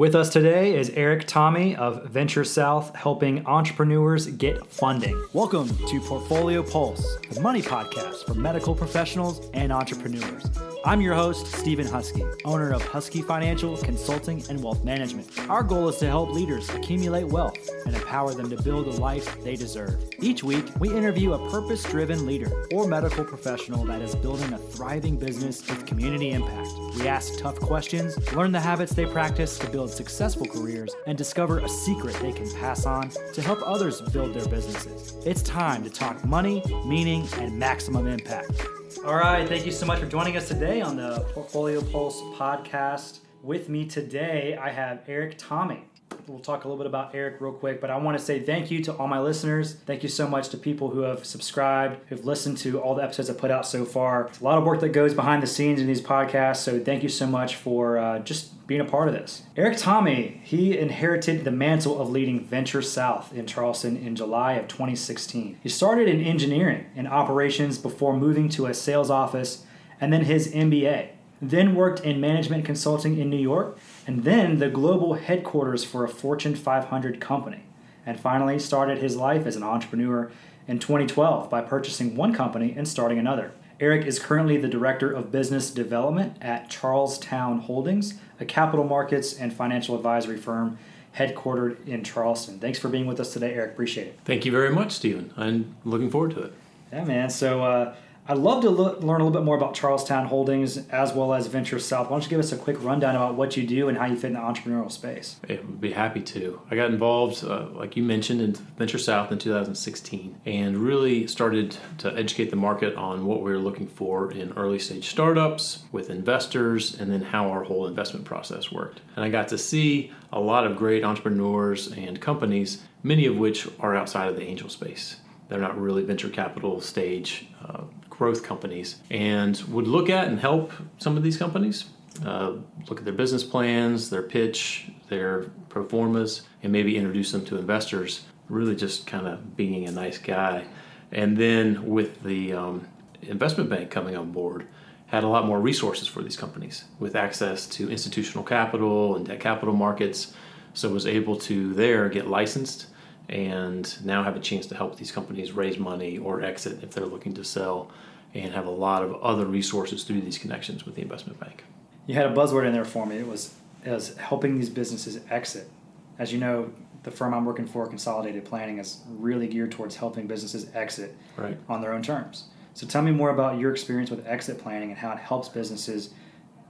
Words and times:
With 0.00 0.14
us 0.14 0.30
today 0.30 0.78
is 0.78 0.88
Eric 0.94 1.26
Thome 1.26 1.76
of 1.76 2.06
Venture 2.06 2.42
South, 2.42 2.96
helping 2.96 3.44
entrepreneurs 3.44 4.28
get 4.28 4.66
funding. 4.66 5.22
Welcome 5.34 5.68
to 5.68 6.00
Portfolio 6.00 6.62
Pulse, 6.62 7.18
the 7.30 7.40
money 7.42 7.60
podcast 7.60 8.24
for 8.24 8.32
medical 8.32 8.74
professionals 8.74 9.50
and 9.52 9.70
entrepreneurs. 9.70 10.46
I'm 10.86 11.02
your 11.02 11.12
host, 11.12 11.48
Steven 11.48 11.86
Huskey, 11.86 12.24
owner 12.46 12.72
of 12.72 12.82
Huskey 12.82 13.22
Financial 13.22 13.76
Consulting 13.76 14.42
and 14.48 14.64
Wealth 14.64 14.82
Management. 14.82 15.38
Our 15.50 15.62
goal 15.62 15.90
is 15.90 15.98
to 15.98 16.06
help 16.06 16.30
leaders 16.30 16.70
accumulate 16.70 17.24
wealth 17.24 17.58
and 17.84 17.94
empower 17.94 18.32
them 18.32 18.48
to 18.48 18.62
build 18.62 18.86
the 18.86 18.98
life 18.98 19.38
they 19.44 19.56
deserve. 19.56 20.02
Each 20.22 20.42
week, 20.42 20.64
we 20.78 20.88
interview 20.88 21.34
a 21.34 21.50
purpose 21.50 21.82
driven 21.82 22.24
leader 22.24 22.50
or 22.72 22.86
medical 22.86 23.24
professional 23.24 23.84
that 23.84 24.00
is 24.00 24.14
building 24.14 24.50
a 24.54 24.58
thriving 24.58 25.18
business 25.18 25.68
with 25.68 25.84
community 25.84 26.30
impact. 26.30 26.70
We 26.98 27.06
ask 27.06 27.38
tough 27.38 27.60
questions, 27.60 28.16
learn 28.32 28.50
the 28.50 28.60
habits 28.60 28.94
they 28.94 29.04
practice 29.04 29.58
to 29.58 29.68
build 29.68 29.89
successful 29.90 30.46
careers, 30.46 30.94
and 31.06 31.18
discover 31.18 31.58
a 31.60 31.68
secret 31.68 32.14
they 32.20 32.32
can 32.32 32.50
pass 32.52 32.86
on 32.86 33.10
to 33.34 33.42
help 33.42 33.60
others 33.64 34.00
build 34.12 34.34
their 34.34 34.46
businesses. 34.48 35.14
It's 35.26 35.42
time 35.42 35.82
to 35.84 35.90
talk 35.90 36.24
money, 36.24 36.62
meaning, 36.86 37.26
and 37.38 37.58
maximum 37.58 38.06
impact. 38.06 38.66
All 39.04 39.16
right, 39.16 39.48
thank 39.48 39.64
you 39.64 39.72
so 39.72 39.86
much 39.86 39.98
for 39.98 40.06
joining 40.06 40.36
us 40.36 40.48
today 40.48 40.80
on 40.80 40.96
the 40.96 41.20
Portfolio 41.32 41.80
Pulse 41.80 42.20
podcast. 42.36 43.20
With 43.42 43.68
me 43.68 43.86
today, 43.86 44.58
I 44.60 44.70
have 44.70 45.02
Eric 45.08 45.38
Thome. 45.38 45.84
We'll 46.26 46.38
talk 46.38 46.64
a 46.64 46.68
little 46.68 46.78
bit 46.78 46.86
about 46.86 47.14
Eric 47.14 47.40
real 47.40 47.52
quick, 47.52 47.80
but 47.80 47.90
I 47.90 47.96
want 47.96 48.16
to 48.18 48.24
say 48.24 48.40
thank 48.40 48.70
you 48.70 48.82
to 48.84 48.94
all 48.94 49.08
my 49.08 49.20
listeners. 49.20 49.74
Thank 49.74 50.02
you 50.02 50.08
so 50.08 50.28
much 50.28 50.48
to 50.50 50.56
people 50.56 50.90
who 50.90 51.00
have 51.00 51.24
subscribed, 51.24 51.98
who've 52.08 52.24
listened 52.24 52.58
to 52.58 52.80
all 52.80 52.94
the 52.94 53.02
episodes 53.02 53.28
I 53.30 53.34
put 53.34 53.50
out 53.50 53.66
so 53.66 53.84
far. 53.84 54.26
It's 54.28 54.40
a 54.40 54.44
lot 54.44 54.56
of 54.56 54.64
work 54.64 54.80
that 54.80 54.90
goes 54.90 55.12
behind 55.12 55.42
the 55.42 55.46
scenes 55.46 55.80
in 55.80 55.86
these 55.86 56.00
podcasts, 56.00 56.58
so 56.58 56.78
thank 56.78 57.02
you 57.02 57.08
so 57.08 57.26
much 57.26 57.56
for 57.56 57.98
uh, 57.98 58.20
just 58.20 58.66
being 58.66 58.80
a 58.80 58.84
part 58.84 59.08
of 59.08 59.14
this. 59.14 59.42
Eric 59.56 59.76
Thome, 59.76 60.40
he 60.44 60.78
inherited 60.78 61.44
the 61.44 61.50
mantle 61.50 62.00
of 62.00 62.10
leading 62.10 62.44
Venture 62.44 62.82
South 62.82 63.34
in 63.34 63.44
Charleston 63.46 63.96
in 63.96 64.14
July 64.14 64.52
of 64.52 64.68
2016. 64.68 65.58
He 65.60 65.68
started 65.68 66.06
in 66.08 66.20
engineering 66.20 66.86
and 66.94 67.08
operations 67.08 67.78
before 67.78 68.16
moving 68.16 68.48
to 68.50 68.66
a 68.66 68.74
sales 68.74 69.10
office 69.10 69.64
and 70.00 70.12
then 70.12 70.24
his 70.24 70.52
MBA. 70.52 71.08
Then 71.42 71.74
worked 71.74 72.00
in 72.00 72.20
management 72.20 72.64
consulting 72.64 73.18
in 73.18 73.30
New 73.30 73.36
York 73.36 73.78
and 74.06 74.24
then 74.24 74.58
the 74.58 74.68
global 74.68 75.14
headquarters 75.14 75.84
for 75.84 76.04
a 76.04 76.08
Fortune 76.08 76.54
500 76.54 77.20
company. 77.20 77.62
And 78.04 78.18
finally 78.18 78.58
started 78.58 78.98
his 78.98 79.16
life 79.16 79.46
as 79.46 79.56
an 79.56 79.62
entrepreneur 79.62 80.30
in 80.66 80.78
2012 80.78 81.50
by 81.50 81.60
purchasing 81.60 82.16
one 82.16 82.34
company 82.34 82.74
and 82.76 82.86
starting 82.86 83.18
another. 83.18 83.52
Eric 83.78 84.06
is 84.06 84.18
currently 84.18 84.58
the 84.58 84.68
Director 84.68 85.10
of 85.10 85.32
Business 85.32 85.70
Development 85.70 86.36
at 86.42 86.68
Charlestown 86.68 87.60
Holdings, 87.60 88.14
a 88.38 88.44
capital 88.44 88.84
markets 88.84 89.32
and 89.32 89.52
financial 89.52 89.96
advisory 89.96 90.36
firm 90.36 90.78
headquartered 91.16 91.86
in 91.88 92.04
Charleston. 92.04 92.58
Thanks 92.58 92.78
for 92.78 92.88
being 92.88 93.06
with 93.06 93.18
us 93.18 93.32
today, 93.32 93.54
Eric. 93.54 93.72
Appreciate 93.72 94.08
it. 94.08 94.20
Thank 94.24 94.44
you 94.44 94.52
very 94.52 94.70
much, 94.70 94.92
Steven. 94.92 95.32
I'm 95.36 95.76
looking 95.84 96.10
forward 96.10 96.32
to 96.32 96.42
it. 96.42 96.52
Yeah, 96.92 97.04
man. 97.04 97.30
So, 97.30 97.62
uh, 97.62 97.94
I'd 98.30 98.38
love 98.38 98.62
to 98.62 98.70
learn 98.70 99.20
a 99.20 99.24
little 99.24 99.32
bit 99.32 99.42
more 99.42 99.56
about 99.56 99.74
Charlestown 99.74 100.26
Holdings 100.26 100.76
as 100.90 101.12
well 101.12 101.34
as 101.34 101.48
Venture 101.48 101.80
South. 101.80 102.08
Why 102.08 102.14
don't 102.14 102.22
you 102.22 102.30
give 102.30 102.38
us 102.38 102.52
a 102.52 102.56
quick 102.56 102.76
rundown 102.80 103.16
about 103.16 103.34
what 103.34 103.56
you 103.56 103.66
do 103.66 103.88
and 103.88 103.98
how 103.98 104.06
you 104.06 104.14
fit 104.14 104.28
in 104.28 104.34
the 104.34 104.38
entrepreneurial 104.38 104.92
space? 104.92 105.40
I 105.48 105.54
would 105.54 105.80
be 105.80 105.90
happy 105.90 106.20
to. 106.20 106.60
I 106.70 106.76
got 106.76 106.92
involved, 106.92 107.44
uh, 107.44 107.66
like 107.72 107.96
you 107.96 108.04
mentioned, 108.04 108.40
in 108.40 108.52
Venture 108.52 108.98
South 108.98 109.32
in 109.32 109.38
2016 109.38 110.42
and 110.46 110.78
really 110.78 111.26
started 111.26 111.76
to 111.98 112.16
educate 112.16 112.50
the 112.50 112.56
market 112.56 112.94
on 112.94 113.26
what 113.26 113.42
we 113.42 113.50
were 113.50 113.58
looking 113.58 113.88
for 113.88 114.30
in 114.30 114.52
early 114.52 114.78
stage 114.78 115.08
startups 115.08 115.82
with 115.90 116.08
investors 116.08 117.00
and 117.00 117.10
then 117.10 117.22
how 117.22 117.50
our 117.50 117.64
whole 117.64 117.88
investment 117.88 118.24
process 118.24 118.70
worked. 118.70 119.00
And 119.16 119.24
I 119.24 119.28
got 119.28 119.48
to 119.48 119.58
see 119.58 120.12
a 120.32 120.38
lot 120.38 120.68
of 120.68 120.76
great 120.76 121.02
entrepreneurs 121.02 121.88
and 121.88 122.20
companies, 122.20 122.80
many 123.02 123.26
of 123.26 123.36
which 123.36 123.66
are 123.80 123.96
outside 123.96 124.28
of 124.28 124.36
the 124.36 124.44
angel 124.44 124.68
space. 124.68 125.16
They're 125.48 125.58
not 125.58 125.76
really 125.76 126.04
venture 126.04 126.28
capital 126.28 126.80
stage 126.80 127.48
uh, 127.60 127.82
growth 128.20 128.42
companies 128.42 128.96
and 129.10 129.56
would 129.62 129.88
look 129.88 130.10
at 130.10 130.28
and 130.28 130.40
help 130.40 130.72
some 130.98 131.16
of 131.16 131.22
these 131.22 131.38
companies 131.38 131.86
uh, 132.26 132.52
look 132.86 132.98
at 132.98 133.04
their 133.06 133.14
business 133.14 133.42
plans, 133.42 134.10
their 134.10 134.22
pitch, 134.22 134.90
their 135.08 135.44
pro 135.70 135.88
formas, 135.88 136.42
and 136.62 136.70
maybe 136.70 136.98
introduce 136.98 137.32
them 137.32 137.46
to 137.46 137.56
investors. 137.56 138.26
Really, 138.50 138.76
just 138.76 139.06
kind 139.06 139.26
of 139.26 139.56
being 139.56 139.88
a 139.88 139.90
nice 139.90 140.18
guy. 140.18 140.66
And 141.10 141.38
then 141.38 141.86
with 141.86 142.22
the 142.22 142.52
um, 142.52 142.86
investment 143.22 143.70
bank 143.70 143.90
coming 143.90 144.14
on 144.18 144.32
board, 144.32 144.66
had 145.06 145.24
a 145.24 145.28
lot 145.28 145.46
more 145.46 145.58
resources 145.58 146.06
for 146.06 146.20
these 146.20 146.36
companies 146.36 146.84
with 146.98 147.16
access 147.16 147.66
to 147.68 147.90
institutional 147.90 148.44
capital 148.44 149.16
and 149.16 149.24
debt 149.28 149.40
capital 149.40 149.74
markets. 149.74 150.34
So 150.74 150.90
was 150.90 151.06
able 151.06 151.36
to 151.36 151.72
there 151.72 152.10
get 152.10 152.26
licensed 152.26 152.86
and 153.30 154.04
now 154.04 154.24
have 154.24 154.36
a 154.36 154.40
chance 154.40 154.66
to 154.66 154.74
help 154.74 154.96
these 154.96 155.12
companies 155.12 155.52
raise 155.52 155.78
money 155.78 156.18
or 156.18 156.42
exit 156.42 156.82
if 156.82 156.90
they're 156.90 157.06
looking 157.06 157.32
to 157.34 157.44
sell 157.44 157.90
and 158.34 158.52
have 158.52 158.66
a 158.66 158.70
lot 158.70 159.02
of 159.02 159.14
other 159.22 159.46
resources 159.46 160.04
through 160.04 160.20
these 160.20 160.36
connections 160.36 160.84
with 160.84 160.96
the 160.96 161.02
investment 161.02 161.38
bank. 161.38 161.64
You 162.06 162.14
had 162.14 162.26
a 162.26 162.34
buzzword 162.34 162.66
in 162.66 162.72
there 162.72 162.84
for 162.84 163.06
me. 163.06 163.18
It 163.18 163.26
was 163.26 163.54
as 163.84 164.16
helping 164.16 164.56
these 164.56 164.68
businesses 164.68 165.20
exit. 165.30 165.70
As 166.18 166.32
you 166.32 166.38
know, 166.38 166.72
the 167.04 167.10
firm 167.10 167.32
I'm 167.32 167.44
working 167.44 167.66
for, 167.66 167.86
Consolidated 167.86 168.44
Planning, 168.44 168.78
is 168.78 168.98
really 169.08 169.46
geared 169.46 169.72
towards 169.72 169.96
helping 169.96 170.26
businesses 170.26 170.68
exit 170.74 171.16
right. 171.36 171.56
on 171.68 171.80
their 171.80 171.92
own 171.92 172.02
terms. 172.02 172.46
So 172.74 172.86
tell 172.86 173.02
me 173.02 173.12
more 173.12 173.30
about 173.30 173.58
your 173.58 173.70
experience 173.70 174.10
with 174.10 174.26
exit 174.26 174.58
planning 174.58 174.90
and 174.90 174.98
how 174.98 175.12
it 175.12 175.18
helps 175.18 175.48
businesses 175.48 176.10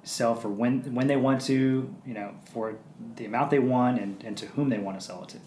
sell 0.03 0.35
for 0.35 0.49
when 0.49 0.95
when 0.95 1.07
they 1.07 1.17
want 1.17 1.41
to, 1.43 1.95
you 2.07 2.15
know, 2.15 2.35
for 2.53 2.77
the 3.17 3.27
amount 3.27 3.51
they 3.51 3.59
want 3.59 4.01
and, 4.01 4.23
and 4.25 4.37
to 4.39 4.47
whom 4.47 4.71
they 4.71 4.79
want 4.79 4.99
to 4.99 5.05
sell 5.05 5.23
it 5.23 5.29
to. 5.31 5.39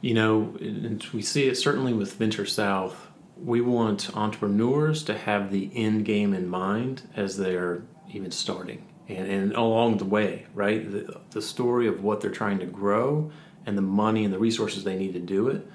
You 0.00 0.14
know, 0.14 0.56
and 0.60 1.04
we 1.12 1.22
see 1.22 1.48
it 1.48 1.56
certainly 1.56 1.92
with 1.92 2.14
Venture 2.14 2.46
South. 2.46 3.08
We 3.36 3.60
want 3.60 4.16
entrepreneurs 4.16 5.02
to 5.04 5.16
have 5.16 5.50
the 5.50 5.70
end 5.74 6.04
game 6.04 6.34
in 6.34 6.48
mind 6.48 7.02
as 7.16 7.36
they're 7.36 7.82
even 8.12 8.30
starting 8.30 8.84
and, 9.08 9.28
and 9.28 9.52
along 9.54 9.98
the 9.98 10.04
way, 10.04 10.46
right? 10.54 10.90
The, 10.90 11.20
the 11.30 11.42
story 11.42 11.88
of 11.88 12.02
what 12.02 12.20
they're 12.20 12.30
trying 12.30 12.58
to 12.60 12.66
grow 12.66 13.30
and 13.66 13.76
the 13.76 13.82
money 13.82 14.24
and 14.24 14.32
the 14.32 14.38
resources 14.38 14.84
they 14.84 14.96
need 14.96 15.14
to 15.14 15.20
do 15.20 15.48
it 15.48 15.66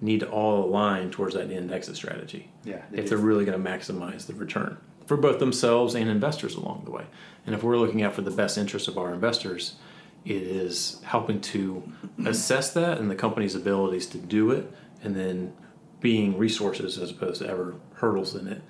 need 0.00 0.20
to 0.20 0.28
all 0.28 0.64
align 0.64 1.10
towards 1.10 1.34
that 1.34 1.50
end 1.50 1.72
exit 1.72 1.96
strategy. 1.96 2.50
Yeah. 2.64 2.82
They 2.90 2.98
if 2.98 3.04
do. 3.04 3.10
they're 3.10 3.18
really 3.18 3.44
going 3.44 3.62
to 3.62 3.70
maximize 3.70 4.26
the 4.26 4.34
return 4.34 4.76
for 5.06 5.16
both 5.16 5.38
themselves 5.38 5.94
and 5.94 6.08
investors 6.08 6.54
along 6.54 6.82
the 6.84 6.90
way. 6.90 7.04
And 7.46 7.54
if 7.54 7.62
we're 7.62 7.76
looking 7.76 8.02
out 8.02 8.14
for 8.14 8.22
the 8.22 8.30
best 8.30 8.58
interest 8.58 8.88
of 8.88 8.98
our 8.98 9.12
investors, 9.12 9.76
it 10.24 10.42
is 10.42 11.00
helping 11.04 11.40
to 11.40 11.82
assess 12.26 12.72
that 12.72 12.98
and 12.98 13.10
the 13.10 13.14
company's 13.14 13.54
abilities 13.54 14.06
to 14.06 14.18
do 14.18 14.50
it 14.50 14.70
and 15.02 15.16
then 15.16 15.52
being 16.00 16.38
resources 16.38 16.98
as 16.98 17.10
opposed 17.10 17.42
to 17.42 17.48
ever 17.48 17.74
hurdles 17.94 18.34
in 18.34 18.46
it. 18.48 18.62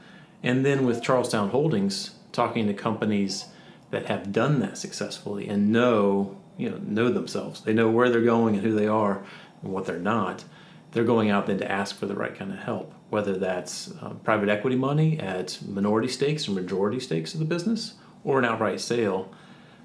And 0.42 0.64
then 0.64 0.86
with 0.86 1.02
Charlestown 1.02 1.50
Holdings, 1.50 2.12
talking 2.32 2.66
to 2.66 2.74
companies 2.74 3.46
that 3.90 4.06
have 4.06 4.32
done 4.32 4.60
that 4.60 4.78
successfully 4.78 5.48
and 5.48 5.70
know, 5.70 6.38
you 6.56 6.70
know, 6.70 6.78
know 6.78 7.10
themselves. 7.10 7.62
They 7.62 7.74
know 7.74 7.90
where 7.90 8.08
they're 8.08 8.22
going 8.22 8.54
and 8.56 8.64
who 8.64 8.74
they 8.74 8.86
are 8.86 9.22
and 9.62 9.72
what 9.72 9.86
they're 9.86 9.98
not. 9.98 10.44
They're 10.92 11.04
going 11.04 11.30
out 11.30 11.46
then 11.46 11.58
to 11.58 11.70
ask 11.70 11.96
for 11.96 12.06
the 12.06 12.14
right 12.14 12.34
kind 12.34 12.52
of 12.52 12.58
help, 12.58 12.92
whether 13.10 13.36
that's 13.36 13.92
uh, 14.02 14.10
private 14.24 14.48
equity 14.48 14.76
money 14.76 15.18
at 15.18 15.58
minority 15.66 16.08
stakes 16.08 16.48
or 16.48 16.52
majority 16.52 17.00
stakes 17.00 17.34
of 17.34 17.40
the 17.40 17.46
business 17.46 17.94
or 18.24 18.38
an 18.38 18.44
outright 18.44 18.80
sale 18.80 19.32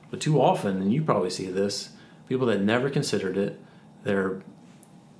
but 0.09 0.21
too 0.21 0.41
often, 0.41 0.81
and 0.81 0.93
you 0.93 1.01
probably 1.01 1.29
see 1.29 1.47
this, 1.47 1.89
people 2.27 2.47
that 2.47 2.61
never 2.61 2.89
considered 2.89 3.37
it, 3.37 3.59
they're 4.03 4.41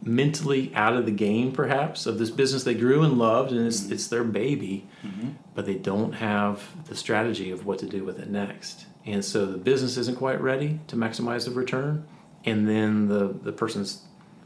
mentally 0.04 0.72
out 0.76 0.94
of 0.94 1.06
the 1.06 1.12
game 1.12 1.52
perhaps 1.52 2.06
of 2.06 2.20
this 2.20 2.30
business 2.30 2.64
they 2.64 2.76
grew 2.76 3.04
and 3.04 3.18
loved 3.18 3.52
and 3.52 3.66
it's, 3.66 3.82
mm-hmm. 3.82 3.94
it's 3.94 4.08
their 4.08 4.24
baby 4.24 4.86
mm-hmm. 5.04 5.30
but 5.56 5.66
they 5.66 5.74
don't 5.74 6.14
have 6.14 6.64
the 6.88 6.96
strategy 6.96 7.50
of 7.50 7.66
what 7.66 7.80
to 7.80 7.86
do 7.88 8.04
with 8.04 8.20
it 8.20 8.30
next. 8.30 8.86
And 9.06 9.24
so 9.24 9.46
the 9.46 9.58
business 9.58 9.98
isn't 9.98 10.18
quite 10.18 10.40
ready 10.40 10.80
to 10.88 10.96
maximize 10.96 11.46
the 11.46 11.52
return 11.52 12.06
and 12.46 12.68
then 12.68 13.08
the, 13.08 13.34
the 13.42 13.52
person's 13.52 14.04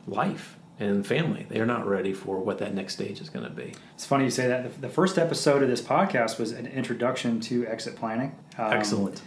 life 0.08 0.58
and 0.80 1.06
family 1.06 1.46
they're 1.50 1.66
not 1.66 1.86
ready 1.86 2.14
for 2.14 2.40
what 2.40 2.58
that 2.60 2.74
next 2.74 2.94
stage 2.94 3.20
is 3.20 3.30
going 3.30 3.46
to 3.46 3.52
be. 3.52 3.74
It's 3.94 4.06
funny 4.06 4.24
you 4.24 4.32
say 4.32 4.48
that. 4.48 4.82
The 4.82 4.90
first 4.90 5.18
episode 5.18 5.62
of 5.62 5.70
this 5.70 5.82
podcast 5.82 6.40
was 6.40 6.54
an 6.54 6.66
introduction 6.66 7.42
to 7.42 7.68
exit 7.68 7.98
planning. 7.98 8.36
Um, 8.58 8.72
excellent 8.72 9.22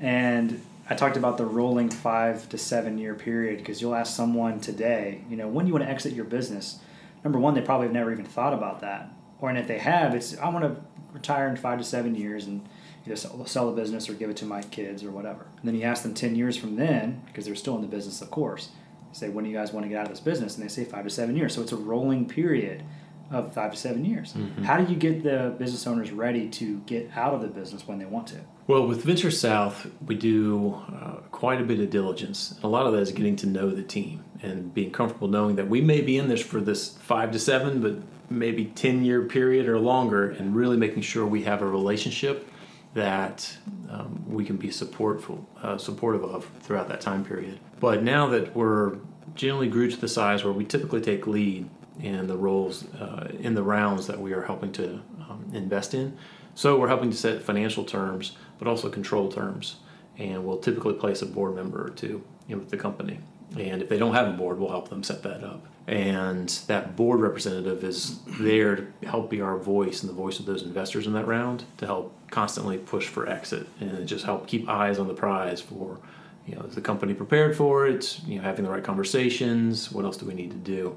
and 0.00 0.60
I 0.88 0.96
talked 0.96 1.16
about 1.16 1.36
the 1.36 1.46
rolling 1.46 1.88
five 1.88 2.48
to 2.48 2.58
seven 2.58 2.98
year 2.98 3.14
period 3.14 3.58
because 3.58 3.80
you'll 3.80 3.94
ask 3.94 4.14
someone 4.14 4.58
today, 4.60 5.22
you 5.30 5.36
know, 5.36 5.46
when 5.46 5.66
do 5.66 5.68
you 5.68 5.74
want 5.74 5.84
to 5.84 5.90
exit 5.90 6.14
your 6.14 6.24
business? 6.24 6.80
Number 7.22 7.38
one, 7.38 7.54
they 7.54 7.60
probably 7.60 7.86
have 7.86 7.94
never 7.94 8.10
even 8.12 8.24
thought 8.24 8.54
about 8.54 8.80
that. 8.80 9.10
Or 9.40 9.50
and 9.50 9.58
if 9.58 9.68
they 9.68 9.78
have, 9.78 10.14
it's 10.14 10.36
I 10.38 10.48
want 10.48 10.64
to 10.64 10.82
retire 11.12 11.48
in 11.48 11.56
five 11.56 11.78
to 11.78 11.84
seven 11.84 12.14
years 12.14 12.46
and 12.46 12.66
either 13.06 13.16
sell, 13.16 13.46
sell 13.46 13.70
the 13.70 13.80
business 13.80 14.08
or 14.08 14.14
give 14.14 14.30
it 14.30 14.36
to 14.38 14.46
my 14.46 14.62
kids 14.62 15.04
or 15.04 15.10
whatever. 15.10 15.46
And 15.58 15.68
then 15.68 15.74
you 15.74 15.82
ask 15.82 16.02
them 16.02 16.14
ten 16.14 16.34
years 16.34 16.56
from 16.56 16.76
then 16.76 17.22
because 17.26 17.44
they're 17.44 17.54
still 17.54 17.76
in 17.76 17.82
the 17.82 17.88
business, 17.88 18.20
of 18.20 18.30
course. 18.30 18.70
Say, 19.12 19.28
when 19.28 19.44
do 19.44 19.50
you 19.50 19.56
guys 19.56 19.72
want 19.72 19.84
to 19.84 19.88
get 19.88 19.98
out 19.98 20.06
of 20.06 20.10
this 20.10 20.20
business? 20.20 20.56
And 20.56 20.64
they 20.64 20.68
say 20.68 20.84
five 20.84 21.04
to 21.04 21.10
seven 21.10 21.36
years. 21.36 21.54
So 21.54 21.62
it's 21.62 21.72
a 21.72 21.76
rolling 21.76 22.26
period 22.26 22.84
of 23.30 23.54
five 23.54 23.72
to 23.72 23.76
seven 23.76 24.04
years. 24.04 24.32
Mm-hmm. 24.32 24.64
How 24.64 24.78
do 24.78 24.92
you 24.92 24.98
get 24.98 25.22
the 25.22 25.54
business 25.58 25.86
owners 25.86 26.10
ready 26.10 26.48
to 26.48 26.78
get 26.80 27.10
out 27.14 27.34
of 27.34 27.42
the 27.42 27.48
business 27.48 27.86
when 27.86 27.98
they 27.98 28.04
want 28.04 28.26
to? 28.28 28.40
Well, 28.66 28.86
with 28.86 29.02
Venture 29.02 29.30
South, 29.30 29.86
we 30.06 30.14
do 30.14 30.80
uh, 30.92 31.20
quite 31.30 31.60
a 31.60 31.64
bit 31.64 31.80
of 31.80 31.90
diligence. 31.90 32.58
A 32.62 32.68
lot 32.68 32.86
of 32.86 32.92
that 32.92 33.00
is 33.00 33.12
getting 33.12 33.36
to 33.36 33.46
know 33.46 33.70
the 33.70 33.82
team 33.82 34.24
and 34.42 34.72
being 34.72 34.90
comfortable 34.90 35.28
knowing 35.28 35.56
that 35.56 35.68
we 35.68 35.80
may 35.80 36.00
be 36.00 36.16
in 36.16 36.28
this 36.28 36.42
for 36.42 36.60
this 36.60 36.96
five 36.98 37.32
to 37.32 37.38
seven, 37.38 37.80
but 37.80 37.96
maybe 38.30 38.66
10 38.66 39.04
year 39.04 39.24
period 39.24 39.68
or 39.68 39.78
longer, 39.78 40.30
and 40.30 40.54
really 40.54 40.76
making 40.76 41.02
sure 41.02 41.26
we 41.26 41.42
have 41.42 41.62
a 41.62 41.66
relationship 41.66 42.48
that 42.94 43.56
um, 43.88 44.24
we 44.26 44.44
can 44.44 44.56
be 44.56 44.68
supportful, 44.68 45.44
uh, 45.62 45.78
supportive 45.78 46.24
of 46.24 46.50
throughout 46.60 46.88
that 46.88 47.00
time 47.00 47.24
period. 47.24 47.58
But 47.78 48.02
now 48.02 48.28
that 48.28 48.54
we're 48.54 48.98
generally 49.34 49.68
grew 49.68 49.90
to 49.90 49.96
the 49.96 50.08
size 50.08 50.44
where 50.44 50.52
we 50.52 50.64
typically 50.64 51.00
take 51.00 51.26
lead 51.26 51.68
in 52.02 52.26
the 52.26 52.36
roles 52.36 52.92
uh, 52.94 53.30
in 53.38 53.54
the 53.54 53.62
rounds 53.62 54.06
that 54.06 54.20
we 54.20 54.32
are 54.32 54.42
helping 54.42 54.72
to 54.72 55.00
um, 55.20 55.50
invest 55.52 55.94
in. 55.94 56.16
So 56.54 56.78
we're 56.78 56.88
helping 56.88 57.10
to 57.10 57.16
set 57.16 57.42
financial 57.42 57.84
terms, 57.84 58.36
but 58.58 58.68
also 58.68 58.88
control 58.90 59.30
terms, 59.30 59.76
and 60.18 60.44
we'll 60.44 60.58
typically 60.58 60.94
place 60.94 61.22
a 61.22 61.26
board 61.26 61.54
member 61.54 61.84
or 61.86 61.90
two 61.90 62.22
in 62.48 62.58
with 62.58 62.70
the 62.70 62.76
company. 62.76 63.20
And 63.58 63.82
if 63.82 63.88
they 63.88 63.98
don't 63.98 64.14
have 64.14 64.28
a 64.28 64.32
board, 64.32 64.58
we'll 64.58 64.70
help 64.70 64.88
them 64.88 65.02
set 65.02 65.22
that 65.24 65.42
up. 65.42 65.66
And 65.86 66.48
that 66.68 66.94
board 66.94 67.20
representative 67.20 67.82
is 67.82 68.20
there 68.38 68.76
to 68.76 68.86
help 69.08 69.28
be 69.28 69.40
our 69.40 69.56
voice 69.56 70.02
and 70.02 70.10
the 70.10 70.14
voice 70.14 70.38
of 70.38 70.46
those 70.46 70.62
investors 70.62 71.06
in 71.06 71.14
that 71.14 71.26
round 71.26 71.64
to 71.78 71.86
help 71.86 72.14
constantly 72.30 72.78
push 72.78 73.08
for 73.08 73.28
exit 73.28 73.66
and 73.80 74.06
just 74.06 74.24
help 74.24 74.46
keep 74.46 74.68
eyes 74.68 75.00
on 75.00 75.08
the 75.08 75.14
prize 75.14 75.60
for, 75.60 75.98
you 76.46 76.54
know, 76.54 76.62
is 76.62 76.76
the 76.76 76.80
company 76.80 77.12
prepared 77.12 77.56
for 77.56 77.88
it? 77.88 78.20
You 78.24 78.36
know, 78.36 78.42
having 78.42 78.64
the 78.64 78.70
right 78.70 78.84
conversations. 78.84 79.90
What 79.90 80.04
else 80.04 80.16
do 80.16 80.26
we 80.26 80.34
need 80.34 80.52
to 80.52 80.56
do? 80.58 80.96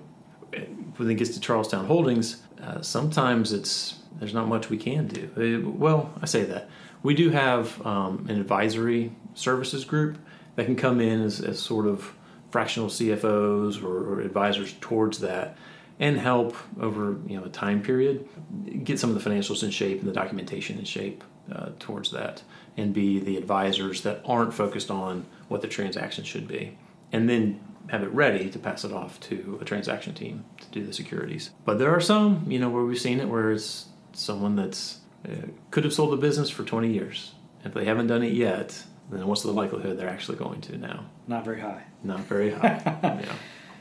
When 0.98 1.10
it 1.10 1.16
gets 1.16 1.32
to 1.32 1.40
Charlestown 1.40 1.86
Holdings, 1.86 2.42
uh, 2.62 2.82
sometimes 2.82 3.52
it's 3.52 4.00
there's 4.20 4.34
not 4.34 4.48
much 4.48 4.70
we 4.70 4.78
can 4.78 5.08
do. 5.08 5.64
Uh, 5.66 5.70
well, 5.70 6.14
I 6.22 6.26
say 6.26 6.44
that 6.46 6.70
we 7.02 7.14
do 7.14 7.30
have 7.30 7.86
um, 7.86 8.26
an 8.30 8.40
advisory 8.40 9.12
services 9.34 9.86
group 9.86 10.18
that 10.56 10.66
can 10.66 10.76
come 10.76 11.02
in 11.02 11.22
as, 11.22 11.42
as 11.42 11.60
sort 11.60 11.88
of 11.88 12.14
fractional 12.52 12.88
CFOs 12.88 13.84
or, 13.84 14.14
or, 14.14 14.22
advisors 14.22 14.74
towards 14.80 15.20
that 15.20 15.58
and 16.00 16.20
help 16.20 16.56
over 16.80 17.18
you 17.28 17.38
know 17.38 17.46
a 17.46 17.50
time 17.50 17.82
period 17.82 18.28
get 18.84 19.00
some 19.00 19.10
of 19.10 19.22
the 19.22 19.30
financials 19.30 19.64
in 19.64 19.72
shape 19.72 20.00
and 20.00 20.08
the 20.08 20.14
documentation 20.14 20.78
in 20.78 20.86
shape 20.86 21.24
uh, 21.52 21.70
towards 21.80 22.12
that 22.12 22.44
and 22.78 22.94
be 22.94 23.20
the 23.20 23.38
advisors 23.38 24.04
that 24.04 24.22
aren't 24.24 24.54
focused 24.54 24.92
on 24.92 25.26
what 25.48 25.62
the 25.62 25.68
transaction 25.68 26.24
should 26.24 26.48
be 26.48 26.78
and 27.12 27.28
then 27.28 27.60
have 27.90 28.04
it 28.04 28.12
ready 28.14 28.50
to 28.50 28.58
pass 28.58 28.84
it 28.84 28.92
off 28.92 29.20
to 29.20 29.58
a 29.62 29.66
transaction 29.66 30.14
team 30.14 30.46
to 30.60 30.68
do 30.70 30.86
the 30.86 30.94
securities 30.94 31.52
but 31.66 31.80
there 31.80 31.94
are 31.94 32.02
some 32.02 32.46
you 32.48 32.60
know 32.60 32.70
where 32.70 32.84
we've 32.84 33.00
seen 33.00 33.20
it 33.20 33.28
where 33.28 33.52
it's 33.52 33.88
someone 34.14 34.56
that's 34.56 35.00
uh, 35.28 35.48
could 35.72 35.84
have 35.84 35.94
sold 35.94 36.12
the 36.12 36.18
business 36.18 36.50
for 36.50 36.64
20 36.64 36.92
years 36.92 37.34
if 37.64 37.74
they 37.74 37.86
haven't 37.86 38.08
done 38.08 38.24
it 38.24 38.34
yet 38.34 38.84
then 39.10 39.28
what's 39.28 39.44
the 39.44 39.52
likelihood 39.52 39.98
they're 39.98 40.10
actually 40.10 40.38
going 40.38 40.62
to 40.62 40.78
now? 40.78 41.06
Not 41.28 41.46
very 41.46 41.60
high. 41.60 41.84
Not 42.04 42.22
very 42.22 42.52
high. 42.52 42.82
yeah. 43.04 43.26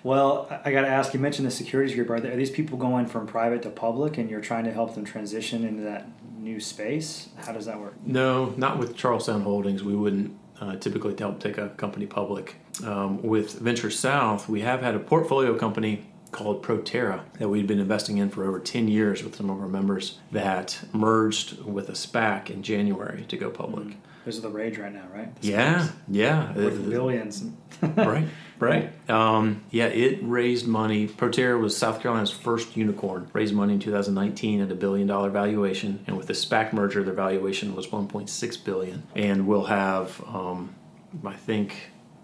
Well, 0.05 0.49
I 0.65 0.73
got 0.73 0.81
to 0.81 0.89
ask. 0.89 1.15
You 1.15 1.21
mentioned 1.21 1.47
the 1.47 1.53
securities 1.53 1.95
group. 1.95 2.11
Are, 2.11 2.19
there, 2.19 2.33
are 2.33 2.37
these 2.37 2.51
people 2.51 2.77
going 2.77 3.07
from 3.07 3.25
private 3.25 3.63
to 3.63 3.71
public, 3.71 4.19
and 4.19 4.29
you're 4.29 4.41
trying 4.41 4.65
to 4.65 4.73
help 4.73 4.97
them 4.97 5.05
transition 5.05 5.65
into 5.65 5.85
that 5.85 6.09
new 6.41 6.59
space? 6.59 7.29
How 7.37 7.53
does 7.53 7.67
that 7.67 7.79
work? 7.79 7.95
No, 8.05 8.53
not 8.57 8.79
with 8.79 8.97
Charlestown 8.97 9.43
Holdings. 9.43 9.85
We 9.85 9.95
wouldn't 9.95 10.37
uh, 10.63 10.77
typically 10.77 11.13
to 11.15 11.25
help 11.25 11.41
take 11.41 11.59
a 11.59 11.71
company 11.71 12.07
public. 12.07 12.57
Um, 12.85 13.21
with 13.23 13.59
Venture 13.59 13.91
South, 13.91 14.49
we 14.49 14.61
have 14.61 14.81
had 14.81 14.95
a 14.95 15.01
portfolio 15.01 15.59
company 15.59 16.07
called 16.31 16.63
Proterra 16.63 17.23
that 17.39 17.49
we'd 17.49 17.67
been 17.67 17.81
investing 17.81 18.19
in 18.19 18.31
for 18.31 18.45
over 18.45 18.59
10 18.59 18.89
years 18.89 19.23
with 19.25 19.37
some 19.37 19.51
of 19.51 19.61
our 19.61 19.69
members 19.69 20.19
that 20.31 20.81
merged 20.93 21.63
with 21.65 21.89
a 21.89 21.93
SPAC 21.93 22.49
in 22.49 22.63
January 22.63 23.25
to 23.25 23.37
go 23.37 23.51
public. 23.51 23.89
Mm-hmm. 23.89 23.99
Those 24.25 24.39
are 24.39 24.43
the 24.43 24.51
rage 24.51 24.79
right 24.79 24.93
now, 24.93 25.09
right? 25.13 25.35
The 25.41 25.49
yeah, 25.49 25.89
yeah. 26.09 26.55
Worth 26.55 26.89
billions. 26.89 27.45
right, 27.83 28.29
right. 28.63 29.11
Um, 29.11 29.65
yeah, 29.71 29.87
it 29.87 30.21
raised 30.23 30.67
money. 30.67 31.07
Proterra 31.09 31.61
was 31.61 31.77
South 31.77 32.01
Carolina's 32.01 32.31
first 32.31 32.77
unicorn. 32.77 33.29
Raised 33.33 33.55
money 33.55 33.75
in 33.75 33.81
2019 33.81 34.61
at 34.61 34.71
a 34.71 34.75
billion 34.75 35.07
dollar 35.07 35.31
valuation, 35.31 36.05
and 36.07 36.17
with 36.17 36.27
the 36.27 36.35
SPAC 36.35 36.73
merger, 36.73 37.03
their 37.03 37.15
valuation 37.15 37.75
was 37.75 37.87
1.6 37.89 38.65
billion. 38.65 39.03
And 39.15 39.47
we'll 39.47 39.65
have, 39.65 40.23
um, 40.27 40.75
I 41.25 41.35
think, 41.35 41.75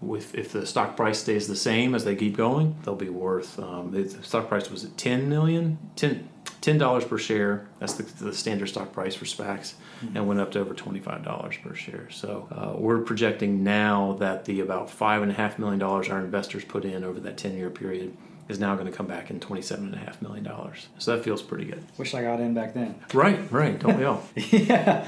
with 0.01 0.33
if 0.33 0.53
the 0.53 0.65
stock 0.65 0.95
price 0.95 1.19
stays 1.19 1.47
the 1.47 1.55
same 1.55 1.93
as 1.93 2.05
they 2.05 2.15
keep 2.15 2.37
going, 2.37 2.77
they'll 2.83 2.95
be 2.95 3.09
worth. 3.09 3.59
Um, 3.59 3.91
the 3.91 4.09
stock 4.23 4.47
price 4.47 4.71
was 4.71 4.85
at 4.85 4.97
10 4.97 5.27
million, 5.27 5.77
10 5.97 6.29
ten 6.61 6.77
dollars 6.77 7.05
per 7.05 7.17
share. 7.17 7.67
That's 7.79 7.93
the, 7.93 8.03
the, 8.25 8.33
standard 8.33 8.67
stock 8.67 8.91
price 8.91 9.15
for 9.15 9.25
SPACs, 9.25 9.73
mm-hmm. 10.03 10.17
and 10.17 10.27
went 10.27 10.39
up 10.39 10.51
to 10.51 10.59
over 10.59 10.73
twenty 10.73 10.99
five 10.99 11.23
dollars 11.23 11.55
per 11.61 11.73
share. 11.73 12.09
So 12.09 12.47
uh, 12.51 12.77
we're 12.77 12.99
projecting 12.99 13.63
now 13.63 14.17
that 14.19 14.45
the 14.45 14.61
about 14.61 14.89
five 14.89 15.21
and 15.21 15.31
a 15.31 15.35
half 15.35 15.59
million 15.59 15.79
dollars 15.79 16.09
our 16.09 16.19
investors 16.19 16.63
put 16.63 16.85
in 16.85 17.03
over 17.03 17.19
that 17.21 17.37
ten 17.37 17.55
year 17.55 17.69
period 17.69 18.15
is 18.47 18.59
now 18.59 18.75
going 18.75 18.87
to 18.87 18.91
come 18.91 19.07
back 19.07 19.29
in 19.29 19.39
twenty 19.39 19.61
seven 19.61 19.85
and 19.85 19.95
a 19.95 19.99
half 19.99 20.21
million 20.21 20.43
dollars. 20.43 20.87
So 20.97 21.15
that 21.15 21.23
feels 21.23 21.41
pretty 21.41 21.65
good. 21.65 21.83
Wish 21.97 22.13
I 22.13 22.21
got 22.23 22.39
in 22.39 22.53
back 22.53 22.73
then. 22.73 22.95
Right, 23.13 23.51
right. 23.51 23.79
Don't 23.79 23.97
we 23.97 24.05
all? 24.05 24.23
yeah. 24.35 25.07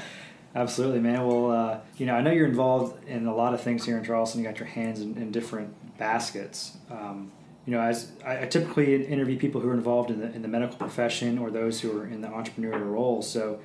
Absolutely, 0.54 1.00
man. 1.00 1.26
Well, 1.26 1.50
uh, 1.50 1.78
you 1.96 2.04
know, 2.04 2.14
I 2.14 2.20
know 2.20 2.30
you're 2.30 2.46
involved 2.46 3.08
in 3.08 3.26
a 3.26 3.34
lot 3.34 3.54
of 3.54 3.62
things 3.62 3.86
here 3.86 3.96
in 3.96 4.04
Charleston. 4.04 4.42
You 4.42 4.46
got 4.46 4.58
your 4.58 4.68
hands 4.68 5.00
in, 5.00 5.16
in 5.16 5.30
different 5.30 5.74
baskets. 5.96 6.76
Um, 6.90 7.32
you 7.66 7.72
know, 7.72 7.80
as 7.80 8.10
I, 8.24 8.42
I, 8.42 8.46
typically 8.46 9.04
interview 9.06 9.38
people 9.38 9.60
who 9.60 9.68
are 9.68 9.74
involved 9.74 10.10
in 10.10 10.18
the 10.18 10.32
in 10.32 10.42
the 10.42 10.48
medical 10.48 10.76
profession 10.76 11.38
or 11.38 11.50
those 11.50 11.80
who 11.80 11.96
are 11.96 12.06
in 12.06 12.20
the 12.20 12.28
entrepreneurial 12.28 12.90
role. 12.90 13.22
So, 13.22 13.60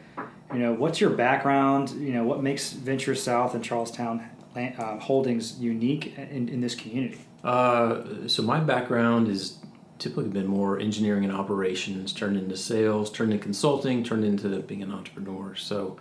you 0.53 0.59
know, 0.59 0.73
what's 0.73 1.01
your 1.01 1.09
background? 1.09 1.89
You 1.91 2.13
know, 2.13 2.23
what 2.23 2.43
makes 2.43 2.73
Venture 2.73 3.15
South 3.15 3.55
and 3.55 3.63
Charlestown 3.63 4.23
uh, 4.55 4.99
Holdings 4.99 5.59
unique 5.59 6.17
in, 6.17 6.47
in 6.47 6.61
this 6.61 6.75
community? 6.75 7.19
Uh, 7.43 8.27
so 8.27 8.43
my 8.43 8.59
background 8.59 9.29
is 9.29 9.57
typically 9.97 10.29
been 10.29 10.47
more 10.47 10.79
engineering 10.79 11.23
and 11.23 11.33
operations, 11.33 12.13
turned 12.13 12.37
into 12.37 12.55
sales, 12.55 13.11
turned 13.11 13.33
into 13.33 13.43
consulting, 13.43 14.03
turned 14.03 14.23
into 14.23 14.47
being 14.61 14.83
an 14.83 14.91
entrepreneur. 14.91 15.55
So. 15.55 15.97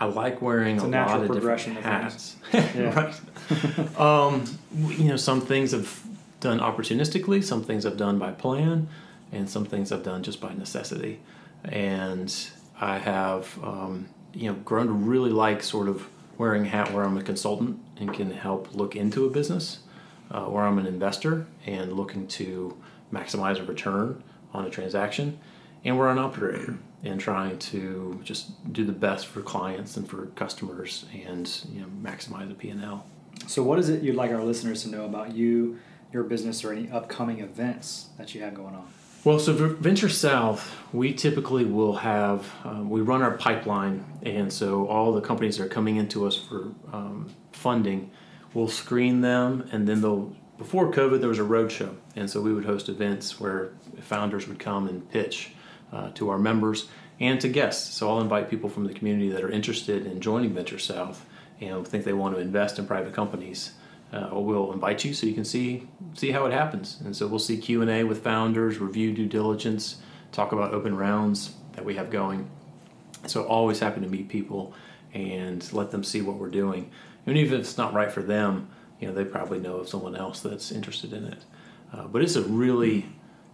I 0.00 0.04
like 0.04 0.40
wearing 0.40 0.78
a, 0.78 0.84
a 0.84 0.86
lot 0.86 1.24
of 1.24 1.32
different 1.32 1.78
hats. 1.78 2.36
right. 2.54 3.12
um, 3.98 4.44
you 4.70 5.08
know, 5.08 5.16
some 5.16 5.40
things 5.40 5.72
have 5.72 6.07
done 6.40 6.60
opportunistically, 6.60 7.42
some 7.42 7.62
things 7.62 7.84
I've 7.84 7.96
done 7.96 8.18
by 8.18 8.32
plan, 8.32 8.88
and 9.32 9.48
some 9.48 9.64
things 9.64 9.92
I've 9.92 10.02
done 10.02 10.22
just 10.22 10.40
by 10.40 10.54
necessity. 10.54 11.20
And 11.64 12.34
I 12.80 12.98
have, 12.98 13.58
um, 13.62 14.08
you 14.32 14.50
know, 14.50 14.58
grown 14.64 14.86
to 14.86 14.92
really 14.92 15.30
like 15.30 15.62
sort 15.62 15.88
of 15.88 16.08
wearing 16.36 16.64
a 16.64 16.68
hat 16.68 16.92
where 16.92 17.04
I'm 17.04 17.18
a 17.18 17.22
consultant 17.22 17.80
and 17.98 18.14
can 18.14 18.30
help 18.30 18.74
look 18.74 18.94
into 18.94 19.26
a 19.26 19.30
business, 19.30 19.80
uh, 20.30 20.44
where 20.44 20.64
I'm 20.64 20.78
an 20.78 20.86
investor 20.86 21.46
and 21.66 21.92
looking 21.92 22.28
to 22.28 22.76
maximize 23.12 23.58
a 23.58 23.64
return 23.64 24.22
on 24.52 24.64
a 24.64 24.70
transaction, 24.70 25.38
and 25.84 25.98
we're 25.98 26.08
an 26.08 26.18
operator 26.18 26.78
and 27.04 27.20
trying 27.20 27.58
to 27.58 28.20
just 28.24 28.72
do 28.72 28.84
the 28.84 28.92
best 28.92 29.26
for 29.26 29.40
clients 29.40 29.96
and 29.96 30.08
for 30.08 30.26
customers 30.34 31.04
and 31.26 31.64
you 31.72 31.80
know 31.80 31.86
maximize 32.02 32.48
the 32.48 32.54
P&L. 32.54 33.06
So 33.46 33.62
what 33.62 33.78
is 33.78 33.88
it 33.88 34.02
you'd 34.02 34.16
like 34.16 34.30
our 34.30 34.42
listeners 34.42 34.82
to 34.82 34.90
know 34.90 35.04
about 35.04 35.32
you 35.32 35.78
your 36.12 36.24
business 36.24 36.64
or 36.64 36.72
any 36.72 36.90
upcoming 36.90 37.40
events 37.40 38.08
that 38.18 38.34
you 38.34 38.42
have 38.42 38.54
going 38.54 38.74
on? 38.74 38.88
Well, 39.24 39.38
so 39.40 39.52
Venture 39.52 40.08
South, 40.08 40.74
we 40.92 41.12
typically 41.12 41.64
will 41.64 41.96
have, 41.96 42.50
um, 42.64 42.88
we 42.88 43.00
run 43.00 43.20
our 43.20 43.32
pipeline, 43.32 44.04
and 44.22 44.52
so 44.52 44.86
all 44.86 45.12
the 45.12 45.20
companies 45.20 45.58
that 45.58 45.64
are 45.64 45.68
coming 45.68 45.96
into 45.96 46.26
us 46.26 46.36
for 46.36 46.72
um, 46.92 47.28
funding, 47.52 48.10
we'll 48.54 48.68
screen 48.68 49.20
them, 49.20 49.68
and 49.72 49.88
then 49.88 50.00
they'll, 50.00 50.34
before 50.56 50.92
COVID, 50.92 51.18
there 51.18 51.28
was 51.28 51.40
a 51.40 51.42
roadshow, 51.42 51.96
and 52.14 52.30
so 52.30 52.40
we 52.40 52.54
would 52.54 52.64
host 52.64 52.88
events 52.88 53.40
where 53.40 53.72
founders 54.00 54.46
would 54.46 54.60
come 54.60 54.88
and 54.88 55.10
pitch 55.10 55.52
uh, 55.92 56.10
to 56.10 56.30
our 56.30 56.38
members 56.38 56.88
and 57.20 57.40
to 57.40 57.48
guests. 57.48 57.94
So 57.94 58.08
I'll 58.08 58.20
invite 58.20 58.48
people 58.48 58.70
from 58.70 58.84
the 58.84 58.94
community 58.94 59.30
that 59.30 59.42
are 59.42 59.50
interested 59.50 60.06
in 60.06 60.20
joining 60.20 60.54
Venture 60.54 60.78
South 60.78 61.26
and 61.60 61.86
think 61.86 62.04
they 62.04 62.12
want 62.12 62.36
to 62.36 62.40
invest 62.40 62.78
in 62.78 62.86
private 62.86 63.12
companies 63.12 63.72
uh, 64.12 64.30
we'll 64.32 64.72
invite 64.72 65.04
you 65.04 65.12
so 65.12 65.26
you 65.26 65.34
can 65.34 65.44
see 65.44 65.86
see 66.14 66.30
how 66.30 66.46
it 66.46 66.52
happens. 66.52 67.00
And 67.04 67.14
so 67.14 67.26
we'll 67.26 67.38
see 67.38 67.58
Q 67.58 67.82
and 67.82 67.90
A 67.90 68.04
with 68.04 68.22
founders, 68.22 68.78
review 68.78 69.12
due 69.12 69.26
diligence, 69.26 69.96
talk 70.32 70.52
about 70.52 70.72
open 70.72 70.96
rounds 70.96 71.54
that 71.72 71.84
we 71.84 71.94
have 71.96 72.10
going. 72.10 72.50
So 73.26 73.44
always 73.44 73.80
happy 73.80 74.00
to 74.00 74.08
meet 74.08 74.28
people 74.28 74.72
and 75.12 75.70
let 75.72 75.90
them 75.90 76.04
see 76.04 76.22
what 76.22 76.36
we're 76.36 76.50
doing. 76.50 76.90
And 77.26 77.36
even 77.36 77.54
if 77.54 77.60
it's 77.60 77.76
not 77.76 77.92
right 77.92 78.10
for 78.10 78.22
them, 78.22 78.70
you 79.00 79.08
know 79.08 79.14
they 79.14 79.24
probably 79.24 79.58
know 79.58 79.76
of 79.76 79.88
someone 79.88 80.16
else 80.16 80.40
that's 80.40 80.72
interested 80.72 81.12
in 81.12 81.24
it. 81.24 81.44
Uh, 81.92 82.06
but 82.06 82.22
it's 82.22 82.36
a 82.36 82.42
really 82.42 83.06